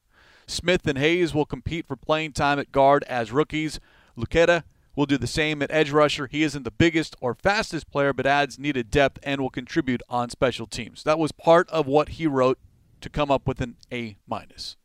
[0.45, 3.79] Smith and Hayes will compete for playing time at guard as rookies.
[4.17, 6.27] Luketa will do the same at edge rusher.
[6.27, 10.31] He isn't the biggest or fastest player, but adds needed depth and will contribute on
[10.31, 11.01] special teams.
[11.03, 12.59] That was part of what he wrote
[12.99, 14.75] to come up with an A minus.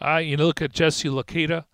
[0.00, 1.64] Uh, you look at Jesse Luketa,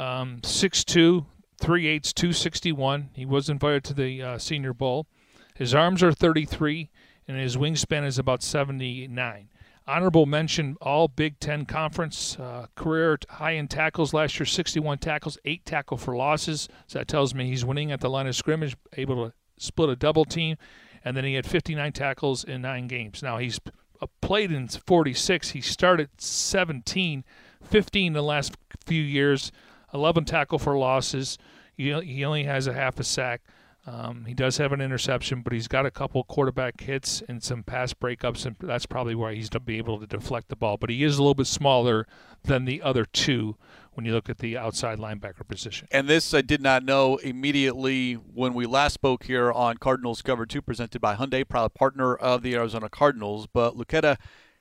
[0.00, 1.26] um, 6'2",
[1.60, 3.10] 3 8 261.
[3.12, 5.06] He was invited to the uh, Senior Bowl.
[5.54, 6.88] His arms are 33,
[7.28, 9.48] and his wingspan is about 79.
[9.86, 15.36] Honorable mention all Big Ten Conference uh, career high in tackles last year, 61 tackles,
[15.44, 16.68] eight tackle for losses.
[16.86, 19.96] So that tells me he's winning at the line of scrimmage, able to split a
[19.96, 20.56] double team,
[21.04, 23.22] and then he had 59 tackles in nine games.
[23.22, 23.60] Now he's
[24.00, 25.50] uh, played in 46.
[25.50, 27.24] He started 17,
[27.62, 29.50] 15 the last few years,
[29.92, 31.38] 11 tackle for losses.
[31.76, 33.42] He, he only has a half a sack.
[33.86, 37.62] Um, he does have an interception, but he's got a couple quarterback hits and some
[37.62, 40.76] pass breakups, and that's probably why he's to be able to deflect the ball.
[40.76, 42.06] But he is a little bit smaller
[42.44, 43.56] than the other two
[43.94, 45.88] when you look at the outside linebacker position.
[45.90, 50.44] And this I did not know immediately when we last spoke here on Cardinals Cover
[50.44, 53.46] 2, presented by Hyundai, proud partner of the Arizona Cardinals.
[53.46, 54.18] But Luketa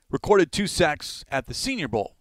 [0.10, 2.16] recorded two sacks at the Senior Bowl.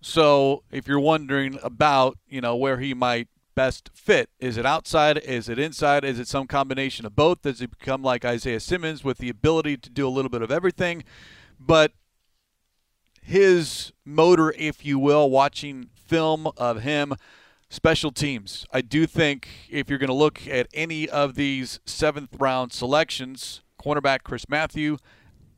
[0.00, 4.28] So if you're wondering about, you know, where he might best fit?
[4.38, 5.18] Is it outside?
[5.18, 6.04] Is it inside?
[6.04, 7.42] Is it some combination of both?
[7.42, 10.52] Does he become like Isaiah Simmons with the ability to do a little bit of
[10.52, 11.02] everything?
[11.58, 11.92] But
[13.22, 17.14] his motor, if you will, watching film of him,
[17.68, 18.66] special teams.
[18.72, 23.62] I do think if you're going to look at any of these seventh round selections,
[23.82, 24.98] cornerback Chris Mathieu,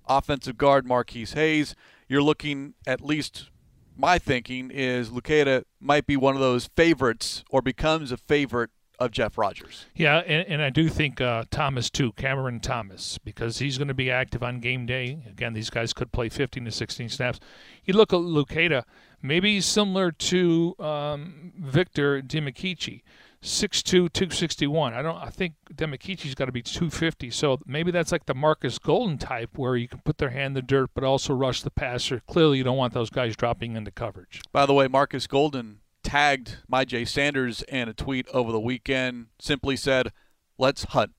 [0.07, 1.75] offensive guard Marquis Hayes,
[2.09, 3.51] you're looking at least
[3.99, 9.11] my thinking is Luketa might be one of those favorites or becomes a favorite of
[9.11, 9.87] Jeff Rodgers.
[9.95, 13.95] Yeah, and, and I do think uh, Thomas too, Cameron Thomas, because he's going to
[13.95, 15.25] be active on game day.
[15.29, 17.41] Again, these guys could play 15 to 16 snaps.
[17.85, 18.85] You look at Luketa,
[19.23, 23.03] maybe similar to um, Victor Dimukeje.
[23.43, 24.95] 6'2", 261.
[24.95, 25.17] I don't.
[25.17, 27.31] I think Dimukeje's got to be 250.
[27.31, 30.55] So maybe that's like the Marcus Golden type, where you can put their hand in
[30.55, 32.21] the dirt, but also rush the passer.
[32.27, 34.41] Clearly, you don't want those guys dropping into coverage.
[34.53, 39.27] By the way, Marcus Golden tagged Myjai Sanders in a tweet over the weekend.
[39.39, 40.13] Simply said,
[40.57, 41.13] "Let's hunt."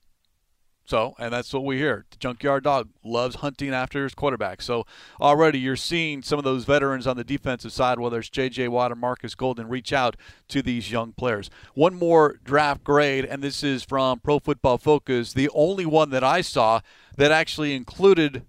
[0.89, 2.05] So, and that's what we hear.
[2.09, 4.59] The junkyard dog loves hunting after his quarterback.
[4.59, 4.87] So,
[5.21, 8.69] already you're seeing some of those veterans on the defensive side, whether it's J.J.
[8.69, 11.51] Watt or Marcus Golden, reach out to these young players.
[11.75, 16.23] One more draft grade, and this is from Pro Football Focus, the only one that
[16.23, 16.81] I saw
[17.17, 18.47] that actually included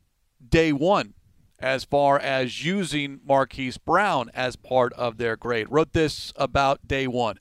[0.49, 1.13] day one
[1.59, 5.67] as far as using Marquise Brown as part of their grade.
[5.69, 7.39] Wrote this about day one.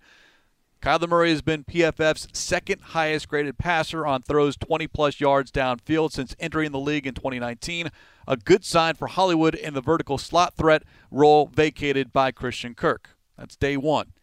[0.82, 6.14] Kyler Murray has been PFF's second highest graded passer on throws 20 plus yards downfield
[6.14, 7.90] since entering the league in 2019.
[8.26, 13.10] A good sign for Hollywood in the vertical slot threat role vacated by Christian Kirk.
[13.38, 14.14] That's day one.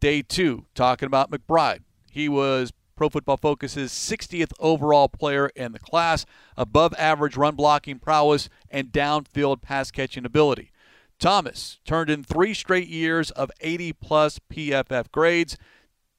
[0.00, 1.80] Day two, talking about McBride.
[2.10, 6.26] He was Pro Football Focus's 60th overall player in the class,
[6.58, 10.72] above average run blocking prowess and downfield pass catching ability.
[11.18, 15.56] Thomas turned in three straight years of 80 plus PFF grades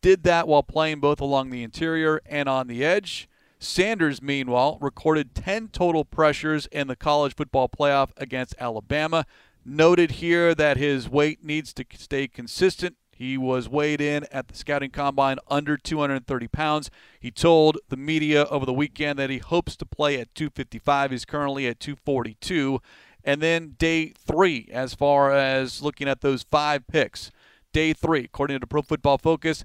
[0.04, 3.30] did that while playing both along the interior and on the edge.
[3.58, 9.26] Sanders, meanwhile, recorded 10 total pressures in the college football playoff against Alabama.
[9.66, 12.98] Noted here that his weight needs to stay consistent.
[13.13, 16.92] He was weighed in at the scouting combine under 230 pounds.
[17.22, 21.12] He told the media over the weekend that he hopes to play at 255.
[21.12, 22.82] He's currently at 242.
[23.24, 27.32] And then day three, as far as looking at those five picks.
[27.72, 29.63] Day three, according to Pro Football Focus,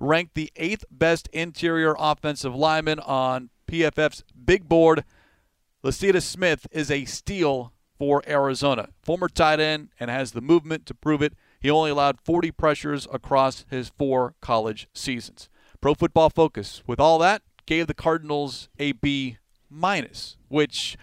[0.00, 5.04] ranked the eighth best interior offensive lineman on PFF's big board.
[5.84, 8.88] Lecitus Smith is a steal for Arizona.
[9.02, 11.34] Former tight end and has the movement to prove it.
[11.60, 15.50] He only allowed 40 pressures across his four college seasons.
[15.80, 20.96] Pro Football Focus, with all that, gave the Cardinals a B minus, which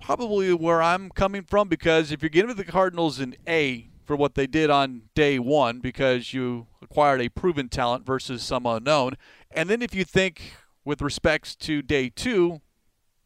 [0.00, 4.34] probably where I'm coming from because if you're giving the Cardinals an A for what
[4.34, 9.14] they did on day one because you acquired a proven talent versus some unknown.
[9.50, 12.60] And then if you think with respects to day two,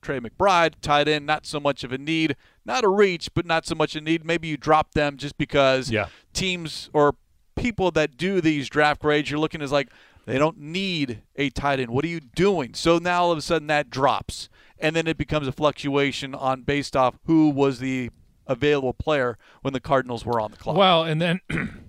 [0.00, 3.66] Trey McBride, tight end, not so much of a need, not a reach, but not
[3.66, 4.24] so much a need.
[4.24, 6.06] Maybe you drop them just because yeah.
[6.32, 7.16] teams or
[7.56, 9.88] people that do these draft grades, you're looking as like
[10.26, 11.90] they don't need a tight end.
[11.90, 12.74] What are you doing?
[12.74, 16.62] So now all of a sudden that drops, and then it becomes a fluctuation on
[16.62, 18.10] based off who was the
[18.48, 20.76] available player when the Cardinals were on the clock.
[20.76, 21.40] Well, and then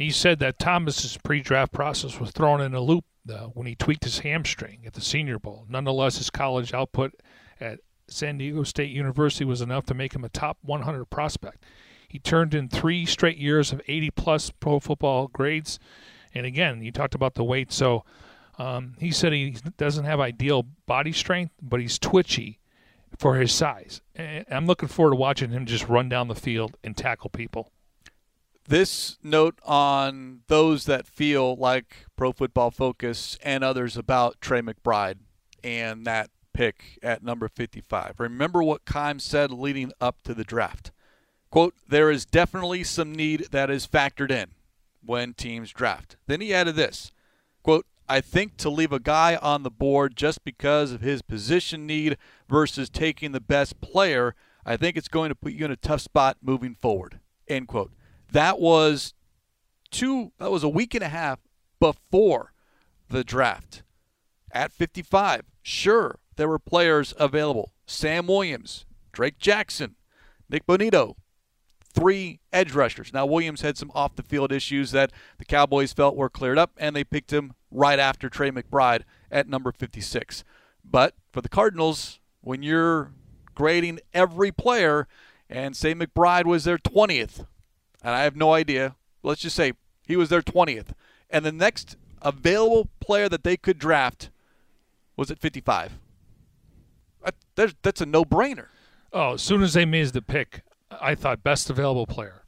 [0.00, 3.04] He said that Thomas's pre-draft process was thrown in a loop
[3.52, 5.66] when he tweaked his hamstring at the Senior Bowl.
[5.68, 7.12] Nonetheless, his college output
[7.60, 11.66] at San Diego State University was enough to make him a top 100 prospect.
[12.08, 15.78] He turned in three straight years of 80 plus pro football grades.
[16.32, 17.70] And again, you talked about the weight.
[17.70, 18.04] So
[18.58, 22.58] um, he said he doesn't have ideal body strength, but he's twitchy
[23.20, 24.00] for his size.
[24.16, 27.70] And I'm looking forward to watching him just run down the field and tackle people.
[28.66, 35.18] This note on those that feel like Pro Football Focus and others about Trey McBride
[35.62, 38.14] and that pick at number 55.
[38.16, 40.90] Remember what Keim said leading up to the draft.
[41.50, 44.52] Quote, there is definitely some need that is factored in
[45.04, 46.16] when teams draft.
[46.26, 47.12] Then he added this
[47.62, 51.86] quote, I think to leave a guy on the board just because of his position
[51.86, 52.18] need
[52.48, 54.34] versus taking the best player,
[54.66, 57.20] I think it's going to put you in a tough spot moving forward.
[57.46, 57.92] End quote.
[58.32, 59.14] That was
[59.92, 61.38] two that was a week and a half
[61.78, 62.52] before
[63.08, 63.84] the draft.
[64.50, 67.70] At 55, sure, there were players available.
[67.86, 69.94] Sam Williams, Drake Jackson,
[70.48, 71.14] Nick Bonitto,
[71.92, 73.12] three edge rushers.
[73.12, 76.72] Now, Williams had some off the field issues that the Cowboys felt were cleared up,
[76.76, 80.44] and they picked him right after Trey McBride at number 56.
[80.84, 83.12] But for the Cardinals, when you're
[83.54, 85.06] grading every player,
[85.48, 87.46] and say McBride was their 20th,
[88.02, 89.72] and I have no idea, let's just say
[90.06, 90.92] he was their 20th,
[91.28, 94.30] and the next available player that they could draft
[95.16, 95.98] was at 55.
[97.54, 98.68] That's a no brainer.
[99.12, 102.42] Oh, as soon as they made the pick, I thought best available player,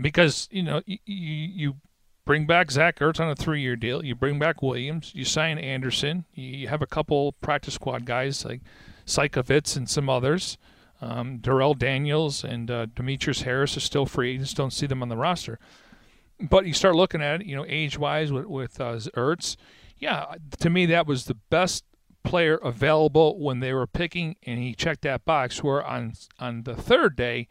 [0.00, 1.76] because you know you, you
[2.24, 6.24] bring back Zach Ertz on a three-year deal, you bring back Williams, you sign Anderson,
[6.34, 8.60] you have a couple practice squad guys like
[9.06, 10.58] Seikovits and some others.
[11.00, 14.52] Um, Darrell Daniels and uh, Demetrius Harris are still free agents.
[14.52, 15.58] Don't see them on the roster.
[16.40, 19.56] But you start looking at it, you know, age-wise with with uh, Ertz.
[19.98, 21.84] Yeah, to me that was the best
[22.24, 25.62] player available when they were picking, and he checked that box.
[25.62, 27.48] Where on on the third day,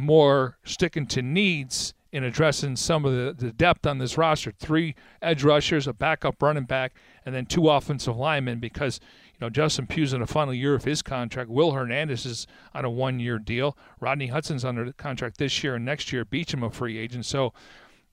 [0.00, 4.52] more sticking to needs in addressing some of the, the depth on this roster.
[4.58, 6.92] Three edge rushers, a backup running back,
[7.24, 8.98] and then two offensive linemen because,
[9.32, 11.50] you know, Justin Pugh's in the final year of his contract.
[11.50, 13.76] Will Hernandez is on a one year deal.
[14.00, 16.24] Rodney Hudson's under contract this year and next year.
[16.24, 17.26] Beachum a free agent.
[17.26, 17.52] So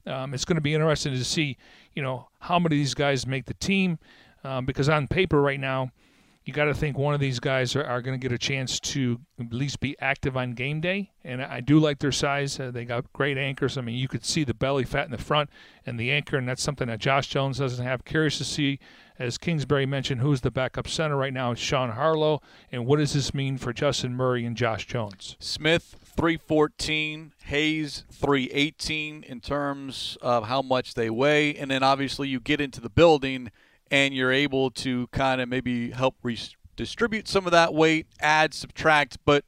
[0.05, 1.57] um, it's going to be interesting to see,
[1.95, 3.97] you know, how many of these guys make the team
[4.43, 5.91] um, because on paper right now–
[6.47, 8.79] you got to think one of these guys are, are going to get a chance
[8.79, 11.11] to at least be active on game day.
[11.25, 12.57] And I do like their size.
[12.57, 13.77] Uh, they got great anchors.
[13.77, 15.49] I mean, you could see the belly fat in the front
[15.85, 18.05] and the anchor, and that's something that Josh Jones doesn't have.
[18.05, 18.79] Curious to see,
[19.19, 21.51] as Kingsbury mentioned, who's the backup center right now?
[21.51, 22.41] It's Sean Harlow.
[22.71, 25.35] And what does this mean for Justin Murray and Josh Jones?
[25.39, 31.55] Smith, 314, Hayes, 318 in terms of how much they weigh.
[31.55, 33.51] And then obviously you get into the building–
[33.91, 39.17] and you're able to kind of maybe help redistribute some of that weight, add, subtract,
[39.25, 39.45] but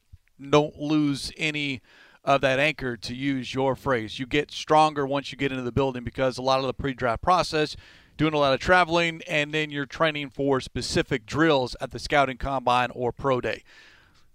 [0.50, 1.82] don't lose any
[2.24, 4.20] of that anchor to use your phrase.
[4.20, 7.22] You get stronger once you get into the building because a lot of the pre-draft
[7.22, 7.76] process,
[8.18, 12.38] doing a lot of traveling, and then you're training for specific drills at the scouting
[12.38, 13.64] combine or pro day.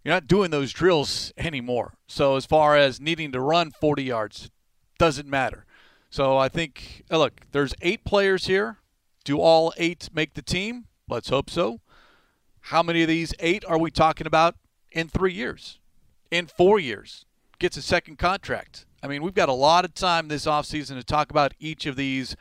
[0.03, 1.95] You're not doing those drills anymore.
[2.07, 4.51] So as far as needing to run 40 yards,
[4.99, 5.65] doesn't matter.
[6.11, 8.79] So I think, uh, look, there's eight players here
[9.25, 10.87] do all eight make the team?
[11.09, 11.81] Let's hope so.
[12.61, 14.57] How many of these eight are we talking about
[14.93, 15.79] in three years?
[16.31, 17.27] In four years?
[17.59, 18.87] Gets a second contract.
[19.03, 21.97] I mean, we've got a lot of time this offseason to talk about each of
[21.97, 22.37] these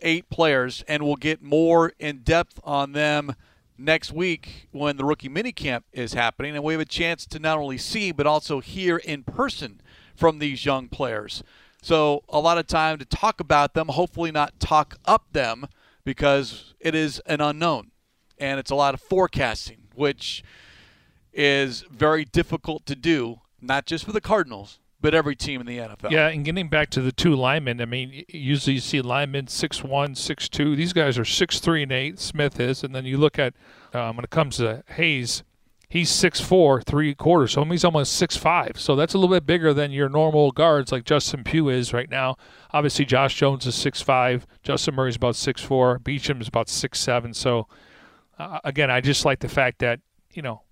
[0.00, 3.34] eight players, and we'll get more in depth on them
[3.76, 6.54] next week when the rookie minicamp is happening.
[6.54, 9.80] And we have a chance to not only see, but also hear in person
[10.14, 11.42] from these young players.
[11.82, 15.66] So, a lot of time to talk about them, hopefully, not talk up them
[16.04, 17.90] because it is an unknown
[18.38, 20.42] and it's a lot of forecasting, which
[21.32, 25.78] is very difficult to do, not just for the Cardinals, but every team in the
[25.78, 26.10] NFL.
[26.10, 29.82] Yeah, and getting back to the two linemen, I mean, usually you see linemen six
[29.82, 30.76] one, six two.
[30.76, 32.18] These guys are six three and eight.
[32.18, 33.54] Smith is, and then you look at
[33.94, 35.42] um, when it comes to Hayes,
[35.90, 37.52] he's six four, three quarters.
[37.52, 38.80] So he's almost six five.
[38.80, 42.08] So that's a little bit bigger than your normal guards like Justin Pugh is right
[42.08, 42.36] now.
[42.72, 44.46] Obviously, Josh Jones is six five.
[44.62, 45.98] Justin Murray's about six four.
[45.98, 47.34] Beachum is about six seven.
[47.34, 47.68] So
[48.38, 50.00] uh, again, I just like the fact that
[50.32, 50.62] you know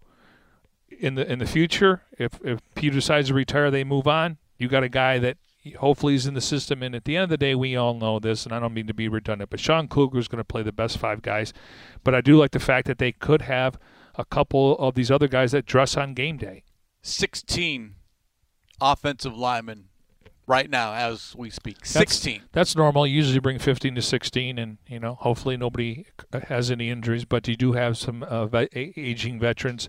[0.89, 4.39] in the in the future, if if Pugh decides to retire, they move on.
[4.57, 5.37] You got a guy that
[5.79, 6.83] hopefully is in the system.
[6.83, 8.87] And at the end of the day, we all know this, and I don't mean
[8.87, 11.53] to be redundant, but Sean Kugler is going to play the best five guys.
[12.05, 13.79] But I do like the fact that they could have
[14.19, 16.65] a couple of these other guys that dress on game day.
[17.03, 17.95] 16
[18.81, 19.85] offensive linemen
[20.47, 21.87] right now as we speak.
[21.87, 22.43] 16.
[22.53, 23.07] That's normal.
[23.07, 26.07] You usually bring 15 to 16, and you know, hopefully nobody
[26.49, 27.25] has any injuries.
[27.25, 29.89] But you do have some uh, aging veterans.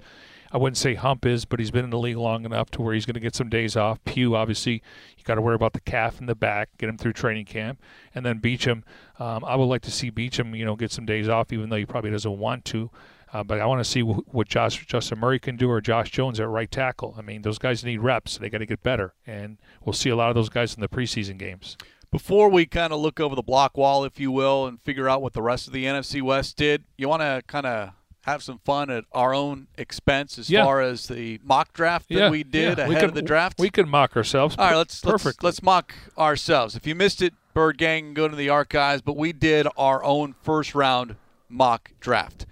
[0.51, 2.95] I wouldn't say Hump is, but he's been in the league long enough to where
[2.95, 4.03] he's going to get some days off.
[4.03, 4.81] Pugh, obviously,
[5.15, 7.79] you got to worry about the calf in the back, get him through training camp,
[8.15, 8.81] and then Beachum.
[9.19, 11.75] Um, I would like to see Beachum, you know, get some days off, even though
[11.75, 12.89] he probably doesn't want to.
[13.31, 16.09] Uh, but I want to see wh- what Josh Justin Murray can do or Josh
[16.11, 17.15] Jones at right tackle.
[17.17, 18.37] I mean, those guys need reps.
[18.37, 20.87] They got to get better, and we'll see a lot of those guys in the
[20.87, 21.77] preseason games.
[22.11, 25.21] Before we kind of look over the block wall, if you will, and figure out
[25.21, 27.91] what the rest of the NFC West did, you want to kind of
[28.23, 30.63] have some fun at our own expense as Yeah.
[30.65, 32.83] far as the mock draft that yeah, we did yeah.
[32.85, 33.59] ahead we could, of the draft.
[33.59, 34.55] We could mock ourselves.
[34.57, 35.43] All right, let's let's, perfect.
[35.43, 36.75] let's mock ourselves.
[36.75, 39.01] If you missed it, Bird Gang, go to the archives.
[39.03, 41.15] But we did our own first round
[41.47, 42.45] mock draft.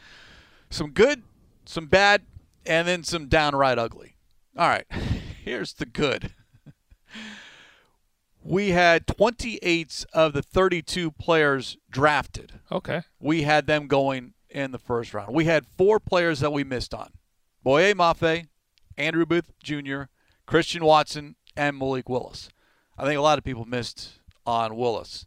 [0.69, 1.23] Some good,
[1.65, 2.23] some bad,
[2.65, 4.15] and then some downright ugly.
[4.57, 4.85] All right,
[5.43, 6.31] here's the good.
[8.43, 12.53] We had 28 of the 32 players drafted.
[12.71, 13.01] okay.
[13.19, 15.33] We had them going in the first round.
[15.35, 17.09] We had four players that we missed on
[17.61, 18.47] Boye Mafe,
[18.97, 20.03] Andrew Booth Jr.,
[20.45, 22.47] Christian Watson, and Malik Willis.
[22.97, 25.25] I think a lot of people missed on Willis.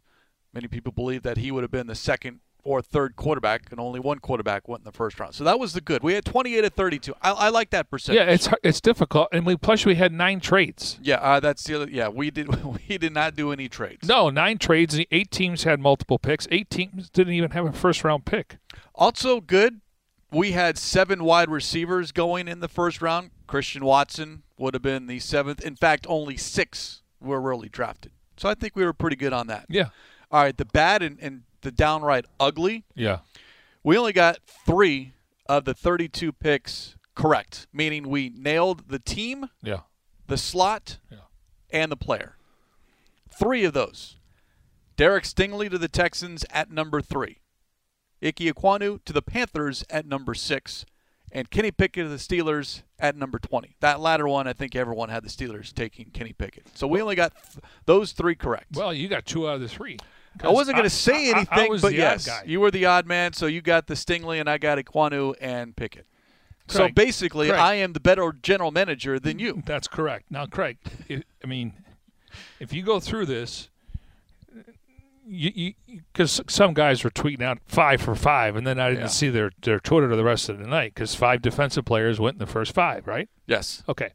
[0.51, 3.99] Many people believe that he would have been the second or third quarterback, and only
[3.99, 5.33] one quarterback went in the first round.
[5.33, 6.03] So that was the good.
[6.03, 7.13] We had 28 of 32.
[7.21, 8.19] I, I like that percentage.
[8.19, 10.99] Yeah, it's it's difficult, and we plus we had nine trades.
[11.01, 11.15] yeah.
[11.15, 11.89] Uh, that's the other.
[11.89, 12.47] Yeah, we did.
[12.89, 14.07] We did not do any trades.
[14.07, 14.93] No, nine trades.
[14.95, 16.47] and Eight teams had multiple picks.
[16.51, 18.57] Eight teams didn't even have a first round pick.
[18.95, 19.81] Also good,
[20.31, 23.31] we had seven wide receivers going in the first round.
[23.47, 25.61] Christian Watson would have been the seventh.
[25.61, 28.11] In fact, only six were really drafted.
[28.37, 29.65] So I think we were pretty good on that.
[29.69, 29.89] Yeah.
[30.31, 32.83] All right, the bad and, and the downright ugly.
[32.95, 33.19] Yeah.
[33.83, 35.13] We only got three
[35.47, 39.81] of the 32 picks correct, meaning we nailed the team, Yeah.
[40.27, 41.19] the slot, Yeah.
[41.71, 42.37] and the player.
[43.29, 44.17] Three of those.
[44.97, 47.39] Derek Stingley to the Texans at number three.
[48.23, 50.85] Ike Ekwonu to the Panthers at number six.
[51.33, 53.77] And Kenny Pickett to the Steelers at number 20.
[53.79, 56.67] That latter one, I think everyone had the Steelers taking Kenny Pickett.
[56.77, 58.75] So we only got th- those three correct.
[58.75, 59.97] Well, you got two out of the three.
[60.43, 62.43] I wasn't going to say I- I- anything, I but yes, guy.
[62.45, 65.75] you were the odd man, so you got the Stingley, and I got Ekwonu and
[65.75, 66.05] Pickett.
[66.67, 67.59] So basically, Craig.
[67.59, 69.61] I am the better general manager than you.
[69.65, 70.25] That's correct.
[70.31, 70.77] Now, Craig,
[71.09, 71.73] i I mean,
[72.61, 73.67] if you go through this,
[75.25, 75.73] you
[76.13, 79.07] because some guys were tweeting out five for five, and then I didn't Yeah.
[79.07, 82.39] see their their Twitter the rest of the night because five defensive players went in
[82.39, 83.29] the first five, right?
[83.47, 83.83] Yes.
[83.89, 84.11] Okay.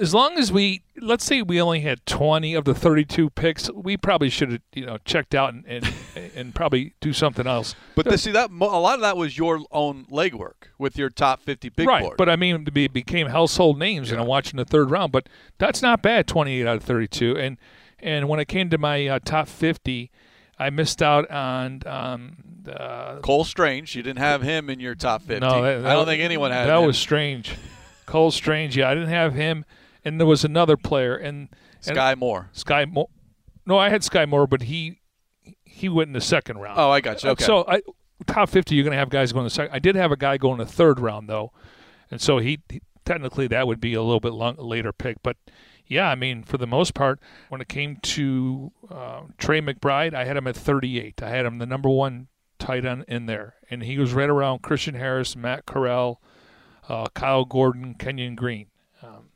[0.00, 3.96] As long as we, let's say we only had 20 of the 32 picks, we
[3.96, 5.92] probably should have, you know, checked out and, and,
[6.34, 7.74] and probably do something else.
[7.94, 11.42] But the, see that a lot of that was your own legwork with your top
[11.42, 12.02] 50 big right.
[12.02, 12.16] board.
[12.16, 15.12] But I mean, it became household names, and I'm watching the third round.
[15.12, 15.28] But
[15.58, 17.36] that's not bad, 28 out of 32.
[17.36, 17.58] And
[17.98, 20.10] and when it came to my uh, top 50,
[20.58, 22.36] I missed out on um,
[22.68, 25.40] uh, Cole Strange, you didn't have him in your top 50.
[25.40, 26.68] No, that, I don't think anyone had him.
[26.68, 26.86] That him.
[26.86, 27.54] was strange.
[28.06, 29.64] Cole Strange, yeah, I didn't have him,
[30.04, 31.48] and there was another player, and,
[31.86, 32.48] and Sky Moore.
[32.52, 33.08] Sky Moore.
[33.66, 35.00] No, I had Sky Moore, but he
[35.64, 36.78] he went in the second round.
[36.78, 37.30] Oh, I got you.
[37.30, 37.44] Okay.
[37.44, 37.82] So I,
[38.26, 39.74] top fifty, you're going to have guys going in the second.
[39.74, 41.52] I did have a guy going in the third round though,
[42.10, 45.18] and so he, he- technically that would be a little bit long, later pick.
[45.22, 45.36] But
[45.86, 50.24] yeah, I mean for the most part, when it came to uh, Trey McBride, I
[50.24, 51.22] had him at 38.
[51.22, 52.28] I had him the number one
[52.58, 56.20] tight end in there, and he was right around Christian Harris, Matt Corral,
[56.88, 58.66] uh, Kyler Gordon, Kenyon Green.
[59.02, 59.30] Um,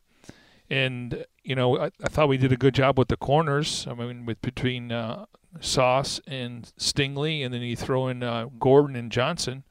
[0.68, 3.86] and you know, I, I thought we did a good job with the corners.
[3.88, 5.26] I mean, with between uh,
[5.60, 9.64] Sauce and Stingley, and then you throw in uh, Gordon and Johnson,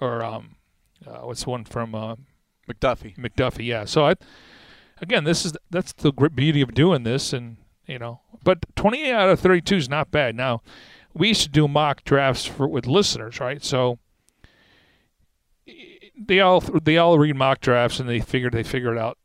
[0.00, 0.56] or um,
[1.06, 2.16] uh, what's the one from uh,
[2.68, 3.16] McDuffie.
[3.16, 3.66] McDuffie?
[3.66, 3.84] Yeah.
[3.84, 4.14] So I,
[5.00, 7.56] again, this is that's the beauty of doing this, and
[7.86, 10.34] you know, but 28 out of 32 is not bad.
[10.36, 10.62] Now,
[11.14, 13.64] we used to do mock drafts for with listeners, right?
[13.64, 13.98] So
[16.16, 19.18] they all they all read mock drafts and they figured they figured out.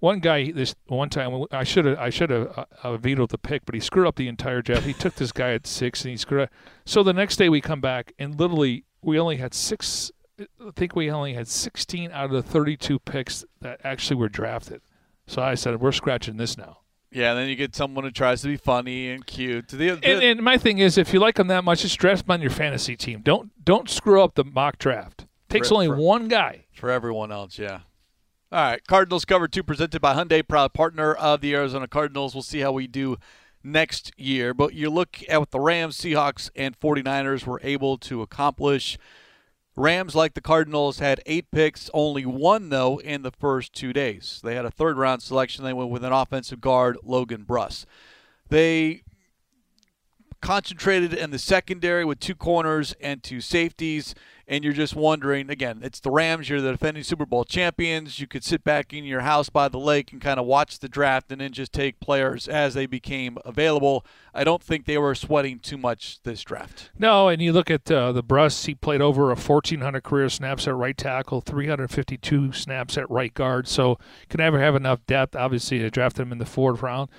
[0.00, 3.38] One guy this one time I should have I should have uh, uh, vetoed the
[3.38, 4.84] pick, but he screwed up the entire draft.
[4.84, 6.50] He took this guy at six and he screwed up.
[6.84, 10.10] So the next day we come back and literally we only had six.
[10.40, 14.80] I think we only had 16 out of the 32 picks that actually were drafted.
[15.26, 16.78] So I said we're scratching this now.
[17.12, 19.68] Yeah, and then you get someone who tries to be funny and cute.
[19.68, 22.26] The, the, And, and my thing is, if you like them that much, just draft
[22.26, 23.20] them on your fantasy team.
[23.22, 25.26] Don't don't screw up the mock draft.
[25.52, 26.64] Takes For- only for- one guy.
[26.74, 27.80] for everyone else, yeah.
[28.50, 32.34] All right, Cardinals cover two presented by Hyundai, proud partner of the Arizona Cardinals.
[32.34, 33.16] We'll see how we do
[33.64, 34.52] next year.
[34.52, 38.98] But you look at what the Rams, Seahawks, and 49ers were able to accomplish.
[39.74, 44.38] Rams, like the Cardinals, had eight picks, only one, though, in the first two days.
[44.44, 45.64] They had a third round selection.
[45.64, 47.86] They went with an offensive guard, Logan Bruss.
[48.50, 49.02] They
[50.42, 54.14] concentrated in the secondary with two corners and two safeties
[54.46, 58.20] and you're just wondering again, it's the Rams, you're the defending Super Bowl champions.
[58.20, 60.88] You could sit back in your house by the lake and kind of watch the
[60.88, 64.04] draft and then just take players as they became available.
[64.34, 66.90] I don't think they were sweating too much this draft.
[66.98, 70.66] No, and you look at uh, the Bruss, he played over a 1,400 career snaps
[70.66, 75.78] at right tackle, 352 snaps at right guard, so can never have enough depth, obviously,
[75.80, 77.10] to draft him in the fourth round.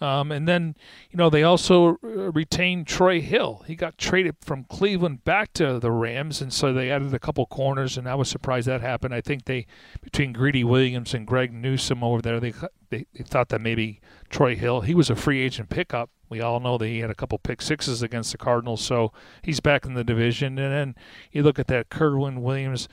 [0.00, 0.76] Um, and then,
[1.10, 3.64] you know, they also uh, retained Troy Hill.
[3.66, 7.46] He got traded from Cleveland back to the Rams, and so they added a couple
[7.46, 9.14] corners, and I was surprised that happened.
[9.14, 9.66] I think they,
[10.02, 12.52] between Greedy Williams and Greg Newsome over there, they,
[12.90, 16.10] they, they thought that maybe Troy Hill, he was a free agent pickup.
[16.28, 19.12] We all know that he had a couple pick sixes against the Cardinals, so
[19.42, 20.58] he's back in the division.
[20.58, 20.94] And then
[21.32, 22.88] you look at that Kerwynn Williams.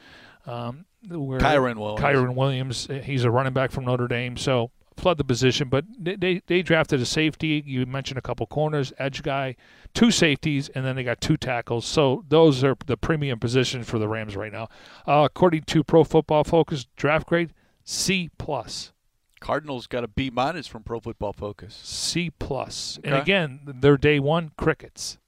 [0.46, 2.02] Um, where Kyren Williams.
[2.02, 2.88] Kyren Williams.
[3.04, 4.38] He's a running back from Notre Dame.
[4.38, 7.64] So flood the position, but they, they drafted a safety.
[7.66, 9.56] You mentioned a couple corners, edge guy,
[9.94, 11.86] two safeties, and then they got two tackles.
[11.86, 14.70] So those are the premium positions for the Rams right now.
[15.08, 18.92] Uh, according to Pro Football Focus draft grade, C plus.
[19.40, 21.80] Cardinals got a B minus from Pro Football Focus.
[21.84, 23.10] C plus, okay.
[23.10, 25.20] and again, their day one crickets.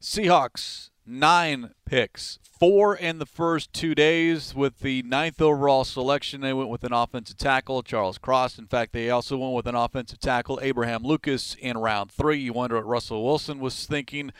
[0.00, 4.54] Seahawks nine picks, four in the first two days.
[4.54, 8.58] With the ninth overall selection, they went with an offensive tackle, Charles Cross.
[8.58, 12.38] In fact, they also went with an offensive tackle, Abraham Lucas, in round three.
[12.38, 14.32] You wonder what Russell Wilson was thinking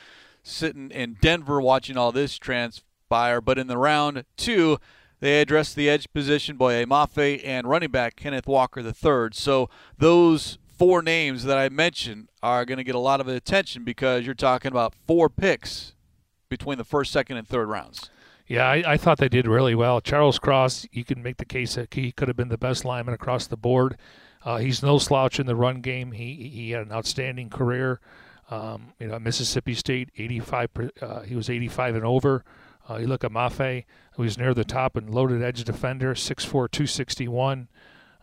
[0.42, 3.40] sitting in Denver watching all this transpire.
[3.40, 4.78] But in the round two,
[5.20, 9.30] they addressed the edge position, Boye Mafe, and running back Kenneth Walker III.
[9.32, 13.84] So those four names that I mentioned are going to get a lot of attention
[13.84, 15.94] because you're talking about four picks
[16.52, 18.10] between the first, second, and third rounds.
[18.46, 20.02] Yeah, I, I, thought they did really well.
[20.02, 23.14] Charles Cross, you can make the case that he could have been the best lineman
[23.14, 23.96] across the board.
[24.44, 26.12] Uh, he's no slouch in the run game.
[26.12, 28.00] He he had an outstanding career.
[28.50, 30.90] Um, you know, Mississippi State, 85.
[31.00, 32.44] Uh, he was 85 and over.
[32.90, 33.84] Uh, you look at Mafe,
[34.16, 37.68] who was near the top and loaded edge defender, 6'4", 261.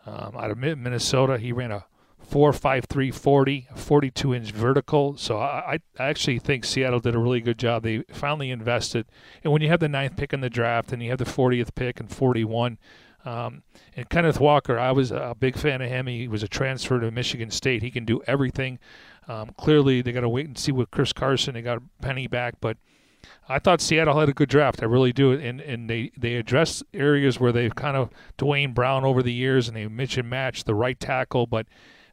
[0.06, 1.86] Um, out of Minnesota, he ran a
[2.30, 5.16] four five three forty, 42 inch vertical.
[5.16, 7.82] So I, I actually think Seattle did a really good job.
[7.82, 9.06] They finally invested,
[9.42, 11.74] and when you have the ninth pick in the draft and you have the 40th
[11.74, 12.78] pick and 41.
[13.22, 13.64] Um,
[13.94, 16.06] and Kenneth Walker, I was a big fan of him.
[16.06, 17.82] He was a transfer to Michigan State.
[17.82, 18.78] He can do everything.
[19.28, 21.52] Um, clearly, they got to wait and see with Chris Carson.
[21.52, 22.78] They got Penny back, but
[23.46, 24.82] I thought Seattle had a good draft.
[24.82, 25.32] I really do.
[25.32, 28.08] And and they they address areas where they've kind of
[28.38, 31.66] Duane Brown over the years, and they and match the right tackle, but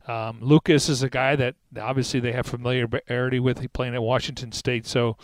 [0.08, 3.60] um, Lucas is a guy that obviously they have familiarity with.
[3.60, 5.18] He playing at Washington State, so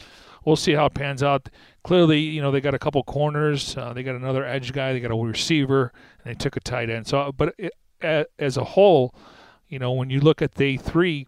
[0.46, 1.50] we'll see how it pans out.
[1.84, 5.00] Clearly, you know they got a couple corners, uh, they got another edge guy, they
[5.00, 5.92] got a receiver,
[6.24, 7.08] and they took a tight end.
[7.08, 7.74] So, but it,
[8.38, 9.16] as a whole,
[9.68, 11.28] you know when you look at day three,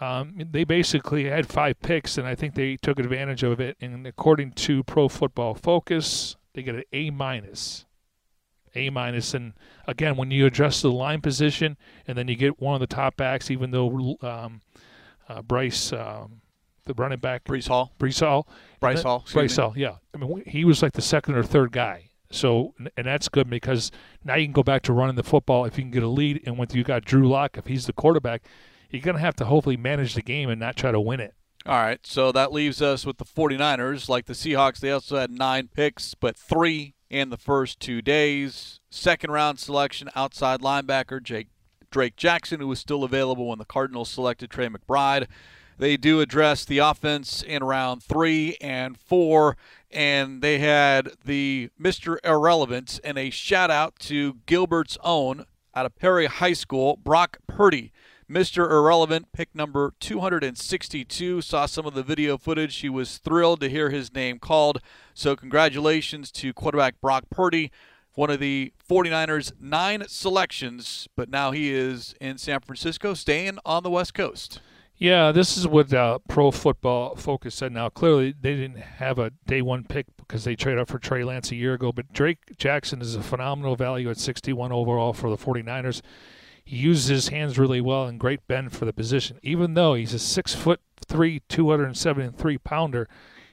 [0.00, 3.76] um, they basically had five picks, and I think they took advantage of it.
[3.80, 7.84] And according to Pro Football Focus, they get an A minus.
[8.74, 9.34] A minus.
[9.34, 9.54] And
[9.86, 13.16] again, when you adjust the line position, and then you get one of the top
[13.16, 14.60] backs, even though um,
[15.28, 16.40] uh, Bryce, um,
[16.84, 18.48] the running back, Bryce Hall, Breece Hall,
[18.80, 19.96] Bryce Hall, Bryce Hall, yeah.
[20.14, 22.10] I mean, he was like the second or third guy.
[22.30, 23.90] So, and that's good because
[24.22, 26.42] now you can go back to running the football if you can get a lead.
[26.44, 28.42] And when you got Drew Lock, if he's the quarterback,
[28.90, 31.34] you're going to have to hopefully manage the game and not try to win it.
[31.66, 34.08] All right, so that leaves us with the 49ers.
[34.08, 38.80] Like the Seahawks, they also had nine picks, but three in the first two days.
[38.90, 41.48] Second round selection, outside linebacker Jake
[41.90, 45.26] Drake Jackson, who was still available when the Cardinals selected Trey McBride.
[45.78, 49.56] They do address the offense in round three and four,
[49.90, 52.18] and they had the Mr.
[52.24, 57.92] Irrelevance and a shout out to Gilbert's own out of Perry High School, Brock Purdy.
[58.28, 58.70] Mr.
[58.70, 61.40] Irrelevant, pick number 262.
[61.40, 62.76] Saw some of the video footage.
[62.76, 64.82] He was thrilled to hear his name called.
[65.18, 67.72] So, congratulations to quarterback Brock Purdy,
[68.14, 73.82] one of the 49ers' nine selections, but now he is in San Francisco, staying on
[73.82, 74.60] the West Coast.
[74.96, 77.72] Yeah, this is what uh, Pro Football Focus said.
[77.72, 81.24] Now, clearly, they didn't have a day one pick because they traded up for Trey
[81.24, 85.30] Lance a year ago, but Drake Jackson is a phenomenal value at 61 overall for
[85.30, 86.00] the 49ers.
[86.64, 89.40] He uses his hands really well and great bend for the position.
[89.42, 93.08] Even though he's a six foot three, 273 pounder,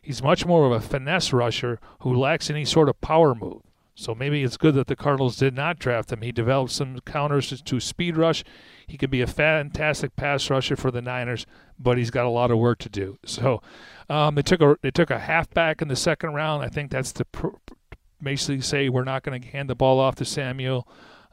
[0.06, 3.62] he's much more of a finesse rusher who lacks any sort of power move.
[3.96, 6.22] So maybe it's good that the Cardinals did not draft him.
[6.22, 8.44] He developed some counters to speed rush.
[8.88, 11.46] He could be a fantastic pass rusher for the Niners,
[11.80, 13.18] but he's got a lot of work to do.
[13.26, 13.62] So
[14.10, 16.62] um, they took a they took a halfback in the second round.
[16.62, 17.56] I think that's to pr-
[18.22, 20.88] basically say we're not going to hand the ball off to Samuel.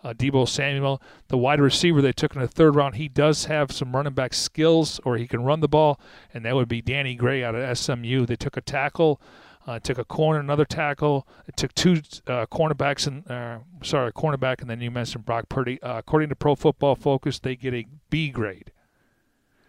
[0.05, 3.71] Uh, Deebo Samuel, the wide receiver they took in the third round, he does have
[3.71, 6.01] some running back skills, or he can run the ball,
[6.35, 8.27] and that would be Danny Gray out of SMU.
[8.27, 9.21] They took a tackle
[9.67, 11.27] uh, took a corner, another tackle.
[11.47, 15.49] It took two uh, cornerbacks and uh, sorry, a cornerback, and then you mentioned Brock
[15.49, 15.81] Purdy.
[15.83, 18.73] Uh, according to Pro Football Focus, they get a B grade.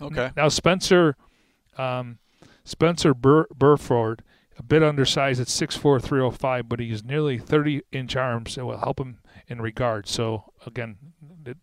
[0.01, 0.31] Okay.
[0.35, 1.15] Now Spencer,
[1.77, 2.19] um,
[2.63, 4.23] Spencer Bur- Burford,
[4.57, 8.57] a bit undersized at 6'4", 305, but he's nearly 30 inch arms.
[8.57, 10.07] It will help him in regard.
[10.07, 10.97] So again,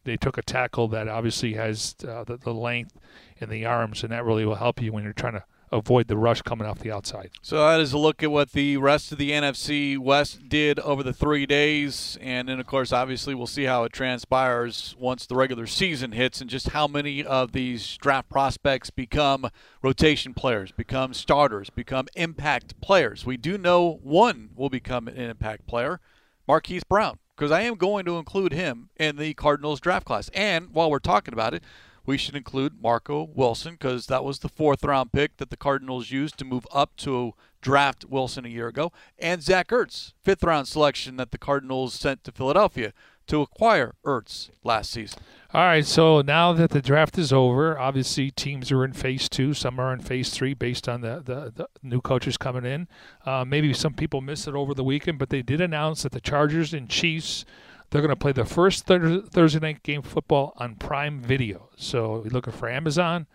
[0.05, 2.99] they took a tackle that obviously has uh, the, the length
[3.39, 6.17] in the arms, and that really will help you when you're trying to avoid the
[6.17, 7.31] rush coming off the outside.
[7.43, 11.03] So that is a look at what the rest of the NFC West did over
[11.03, 15.37] the three days, and then of course, obviously, we'll see how it transpires once the
[15.37, 19.49] regular season hits, and just how many of these draft prospects become
[19.83, 23.25] rotation players, become starters, become impact players.
[23.25, 26.01] We do know one will become an impact player,
[26.49, 30.29] Marquise Brown, because I am going to include him in the Cardinals draft class.
[30.35, 31.65] And while we're talking about it
[32.05, 36.11] we should include Marco Wilson because that was the fourth round pick that the Cardinals
[36.11, 40.67] used to move up to draft Wilson a year ago, and Zach Ertz, fifth round
[40.67, 42.93] selection that the Cardinals sent to Philadelphia
[43.31, 45.21] to acquire Ertz last season.
[45.53, 49.55] All right, so now that the draft is over, obviously teams are in phase two.
[49.55, 52.87] Some are in phase three based on the, the, the new coaches coming in.
[53.25, 56.21] Uh, maybe some people missed it over the weekend, but they did announce that the
[56.21, 57.45] Chargers and Chiefs
[57.91, 61.71] they're going to play the first Thursday night game football on Prime Video.
[61.77, 63.27] So you're looking for Amazon.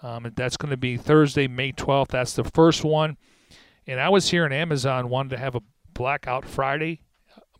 [0.00, 2.08] Um, that's going to be Thursday, May 12th.
[2.08, 3.16] That's the first one.
[3.86, 7.00] And I was here in Amazon wanted to have a blackout Friday,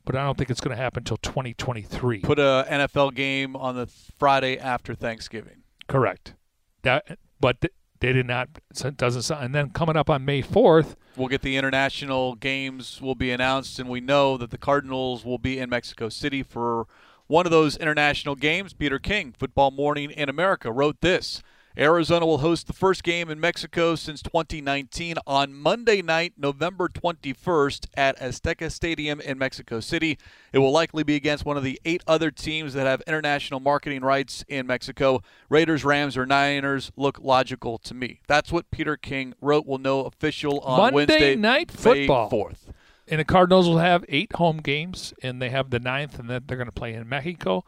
[0.07, 2.21] but I don't think it's going to happen until 2023.
[2.21, 3.87] Put a NFL game on the
[4.19, 5.65] Friday after Thanksgiving.
[5.89, 6.35] Correct.
[6.83, 7.61] That, but
[8.01, 8.49] they did not.
[8.97, 9.31] Doesn't.
[9.31, 13.79] And then coming up on May 4th, We'll get the international games will be announced,
[13.79, 16.87] and we know that the Cardinals will be in Mexico City for
[17.27, 18.75] one of those international games.
[18.75, 21.43] Peter King, Football Morning in America, wrote this.
[21.79, 27.89] Arizona will host the first game in Mexico since 2019 on Monday night, November 21st
[27.95, 30.19] at Azteca Stadium in Mexico City.
[30.55, 34.01] It will likely be against one of the eight other teams that have international marketing
[34.01, 35.21] rights in Mexico.
[35.51, 38.21] Raiders, Rams, or Niners look logical to me.
[38.27, 39.67] That's what Peter King wrote.
[39.67, 42.31] We'll know official on Monday Wednesday, night football.
[42.31, 42.73] May 4th.
[43.09, 46.45] And the Cardinals will have eight home games, and they have the ninth, and then
[46.47, 47.65] they're going to play in Mexico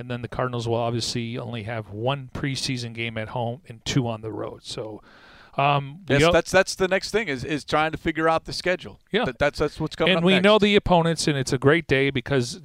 [0.00, 4.08] and then the Cardinals will obviously only have one preseason game at home and two
[4.08, 4.64] on the road.
[4.64, 5.02] So,
[5.58, 8.98] um, yes, that's that's the next thing is is trying to figure out the schedule.
[9.12, 10.14] Yeah, that, that's that's what's coming.
[10.14, 10.18] Up.
[10.18, 10.44] And we next.
[10.44, 12.56] know the opponents, and it's a great day because,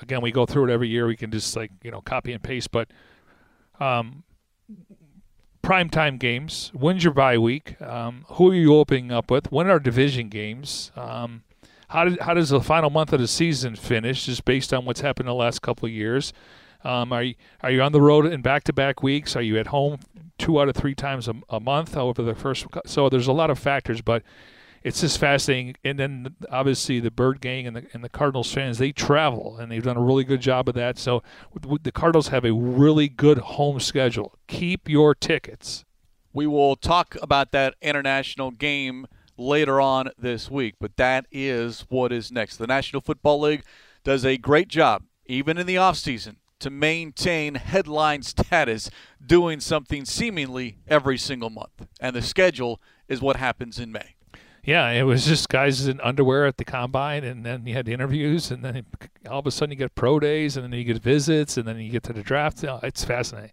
[0.00, 1.06] again, we go through it every year.
[1.06, 2.88] We can just like you know copy and paste, but
[3.80, 4.22] um,
[5.64, 6.70] primetime games.
[6.74, 7.80] When's your bye week?
[7.82, 9.50] Um, who are you opening up with?
[9.50, 10.92] When are division games?
[10.94, 11.42] Um,
[11.92, 15.02] how, did, how does the final month of the season finish, just based on what's
[15.02, 16.32] happened the last couple of years?
[16.84, 19.36] Um, are you are you on the road in back-to-back weeks?
[19.36, 20.00] Are you at home
[20.38, 22.66] two out of three times a, a month over the first?
[22.86, 24.22] So there's a lot of factors, but
[24.82, 25.76] it's just fascinating.
[25.84, 29.70] And then obviously the Bird Gang and the and the Cardinals fans they travel and
[29.70, 30.98] they've done a really good job of that.
[30.98, 31.22] So
[31.82, 34.34] the Cardinals have a really good home schedule.
[34.48, 35.84] Keep your tickets.
[36.32, 39.06] We will talk about that international game
[39.42, 42.56] later on this week, but that is what is next.
[42.56, 43.64] The National Football League
[44.04, 48.90] does a great job, even in the offseason, to maintain headline status
[49.24, 51.88] doing something seemingly every single month.
[52.00, 54.14] And the schedule is what happens in May.
[54.64, 58.52] Yeah, it was just guys in underwear at the combine, and then you had interviews,
[58.52, 58.86] and then
[59.28, 61.80] all of a sudden you get pro days, and then you get visits, and then
[61.80, 62.62] you get to the draft.
[62.62, 63.50] it's fascinating.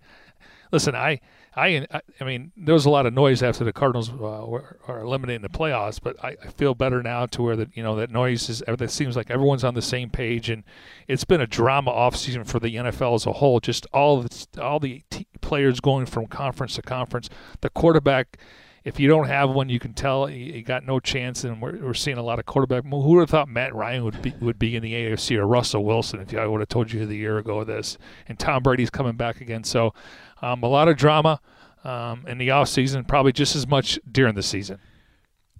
[0.72, 1.20] Listen, I
[1.60, 4.99] I, I mean, there was a lot of noise after the Cardinals uh, were, are
[5.01, 8.10] eliminating the playoffs, but I, I, feel better now to where that you know that
[8.12, 8.64] noise is.
[8.68, 10.64] It seems like everyone's on the same page, and
[11.07, 13.60] it's been a drama offseason for the NFL as a whole.
[13.60, 17.30] Just all the all the t- players going from conference to conference.
[17.62, 18.38] The quarterback
[18.84, 21.43] if you don't have one, you can tell you got no chance.
[21.43, 22.86] And we're, we're seeing a lot of quarterback.
[22.86, 25.84] Who would have thought Matt Ryan would be would be in the AFC or Russell
[25.84, 27.97] Wilson if I would have told you the year ago this?
[28.28, 29.64] And Tom Brady's coming back again.
[29.64, 29.93] So
[30.42, 31.40] um, a lot of drama
[31.84, 34.80] um, in the off season, probably just as much during the season.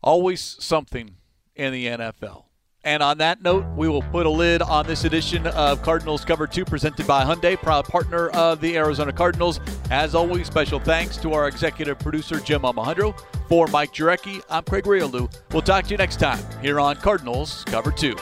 [0.02, 1.16] Always something
[1.56, 2.46] in the NFL.
[2.86, 6.48] And on that note, we will put a lid on this edition of Cardinals Cover
[6.48, 9.60] 2 presented by Hyundai, proud partner of the Arizona Cardinals.
[9.92, 13.20] As always, special thanks to our executive producer, Jim Almohandro.
[13.50, 15.30] For Mike Jurecki, I'm Craig Grialou.
[15.52, 18.16] We'll talk to you next time here on Cardinals Cover 2.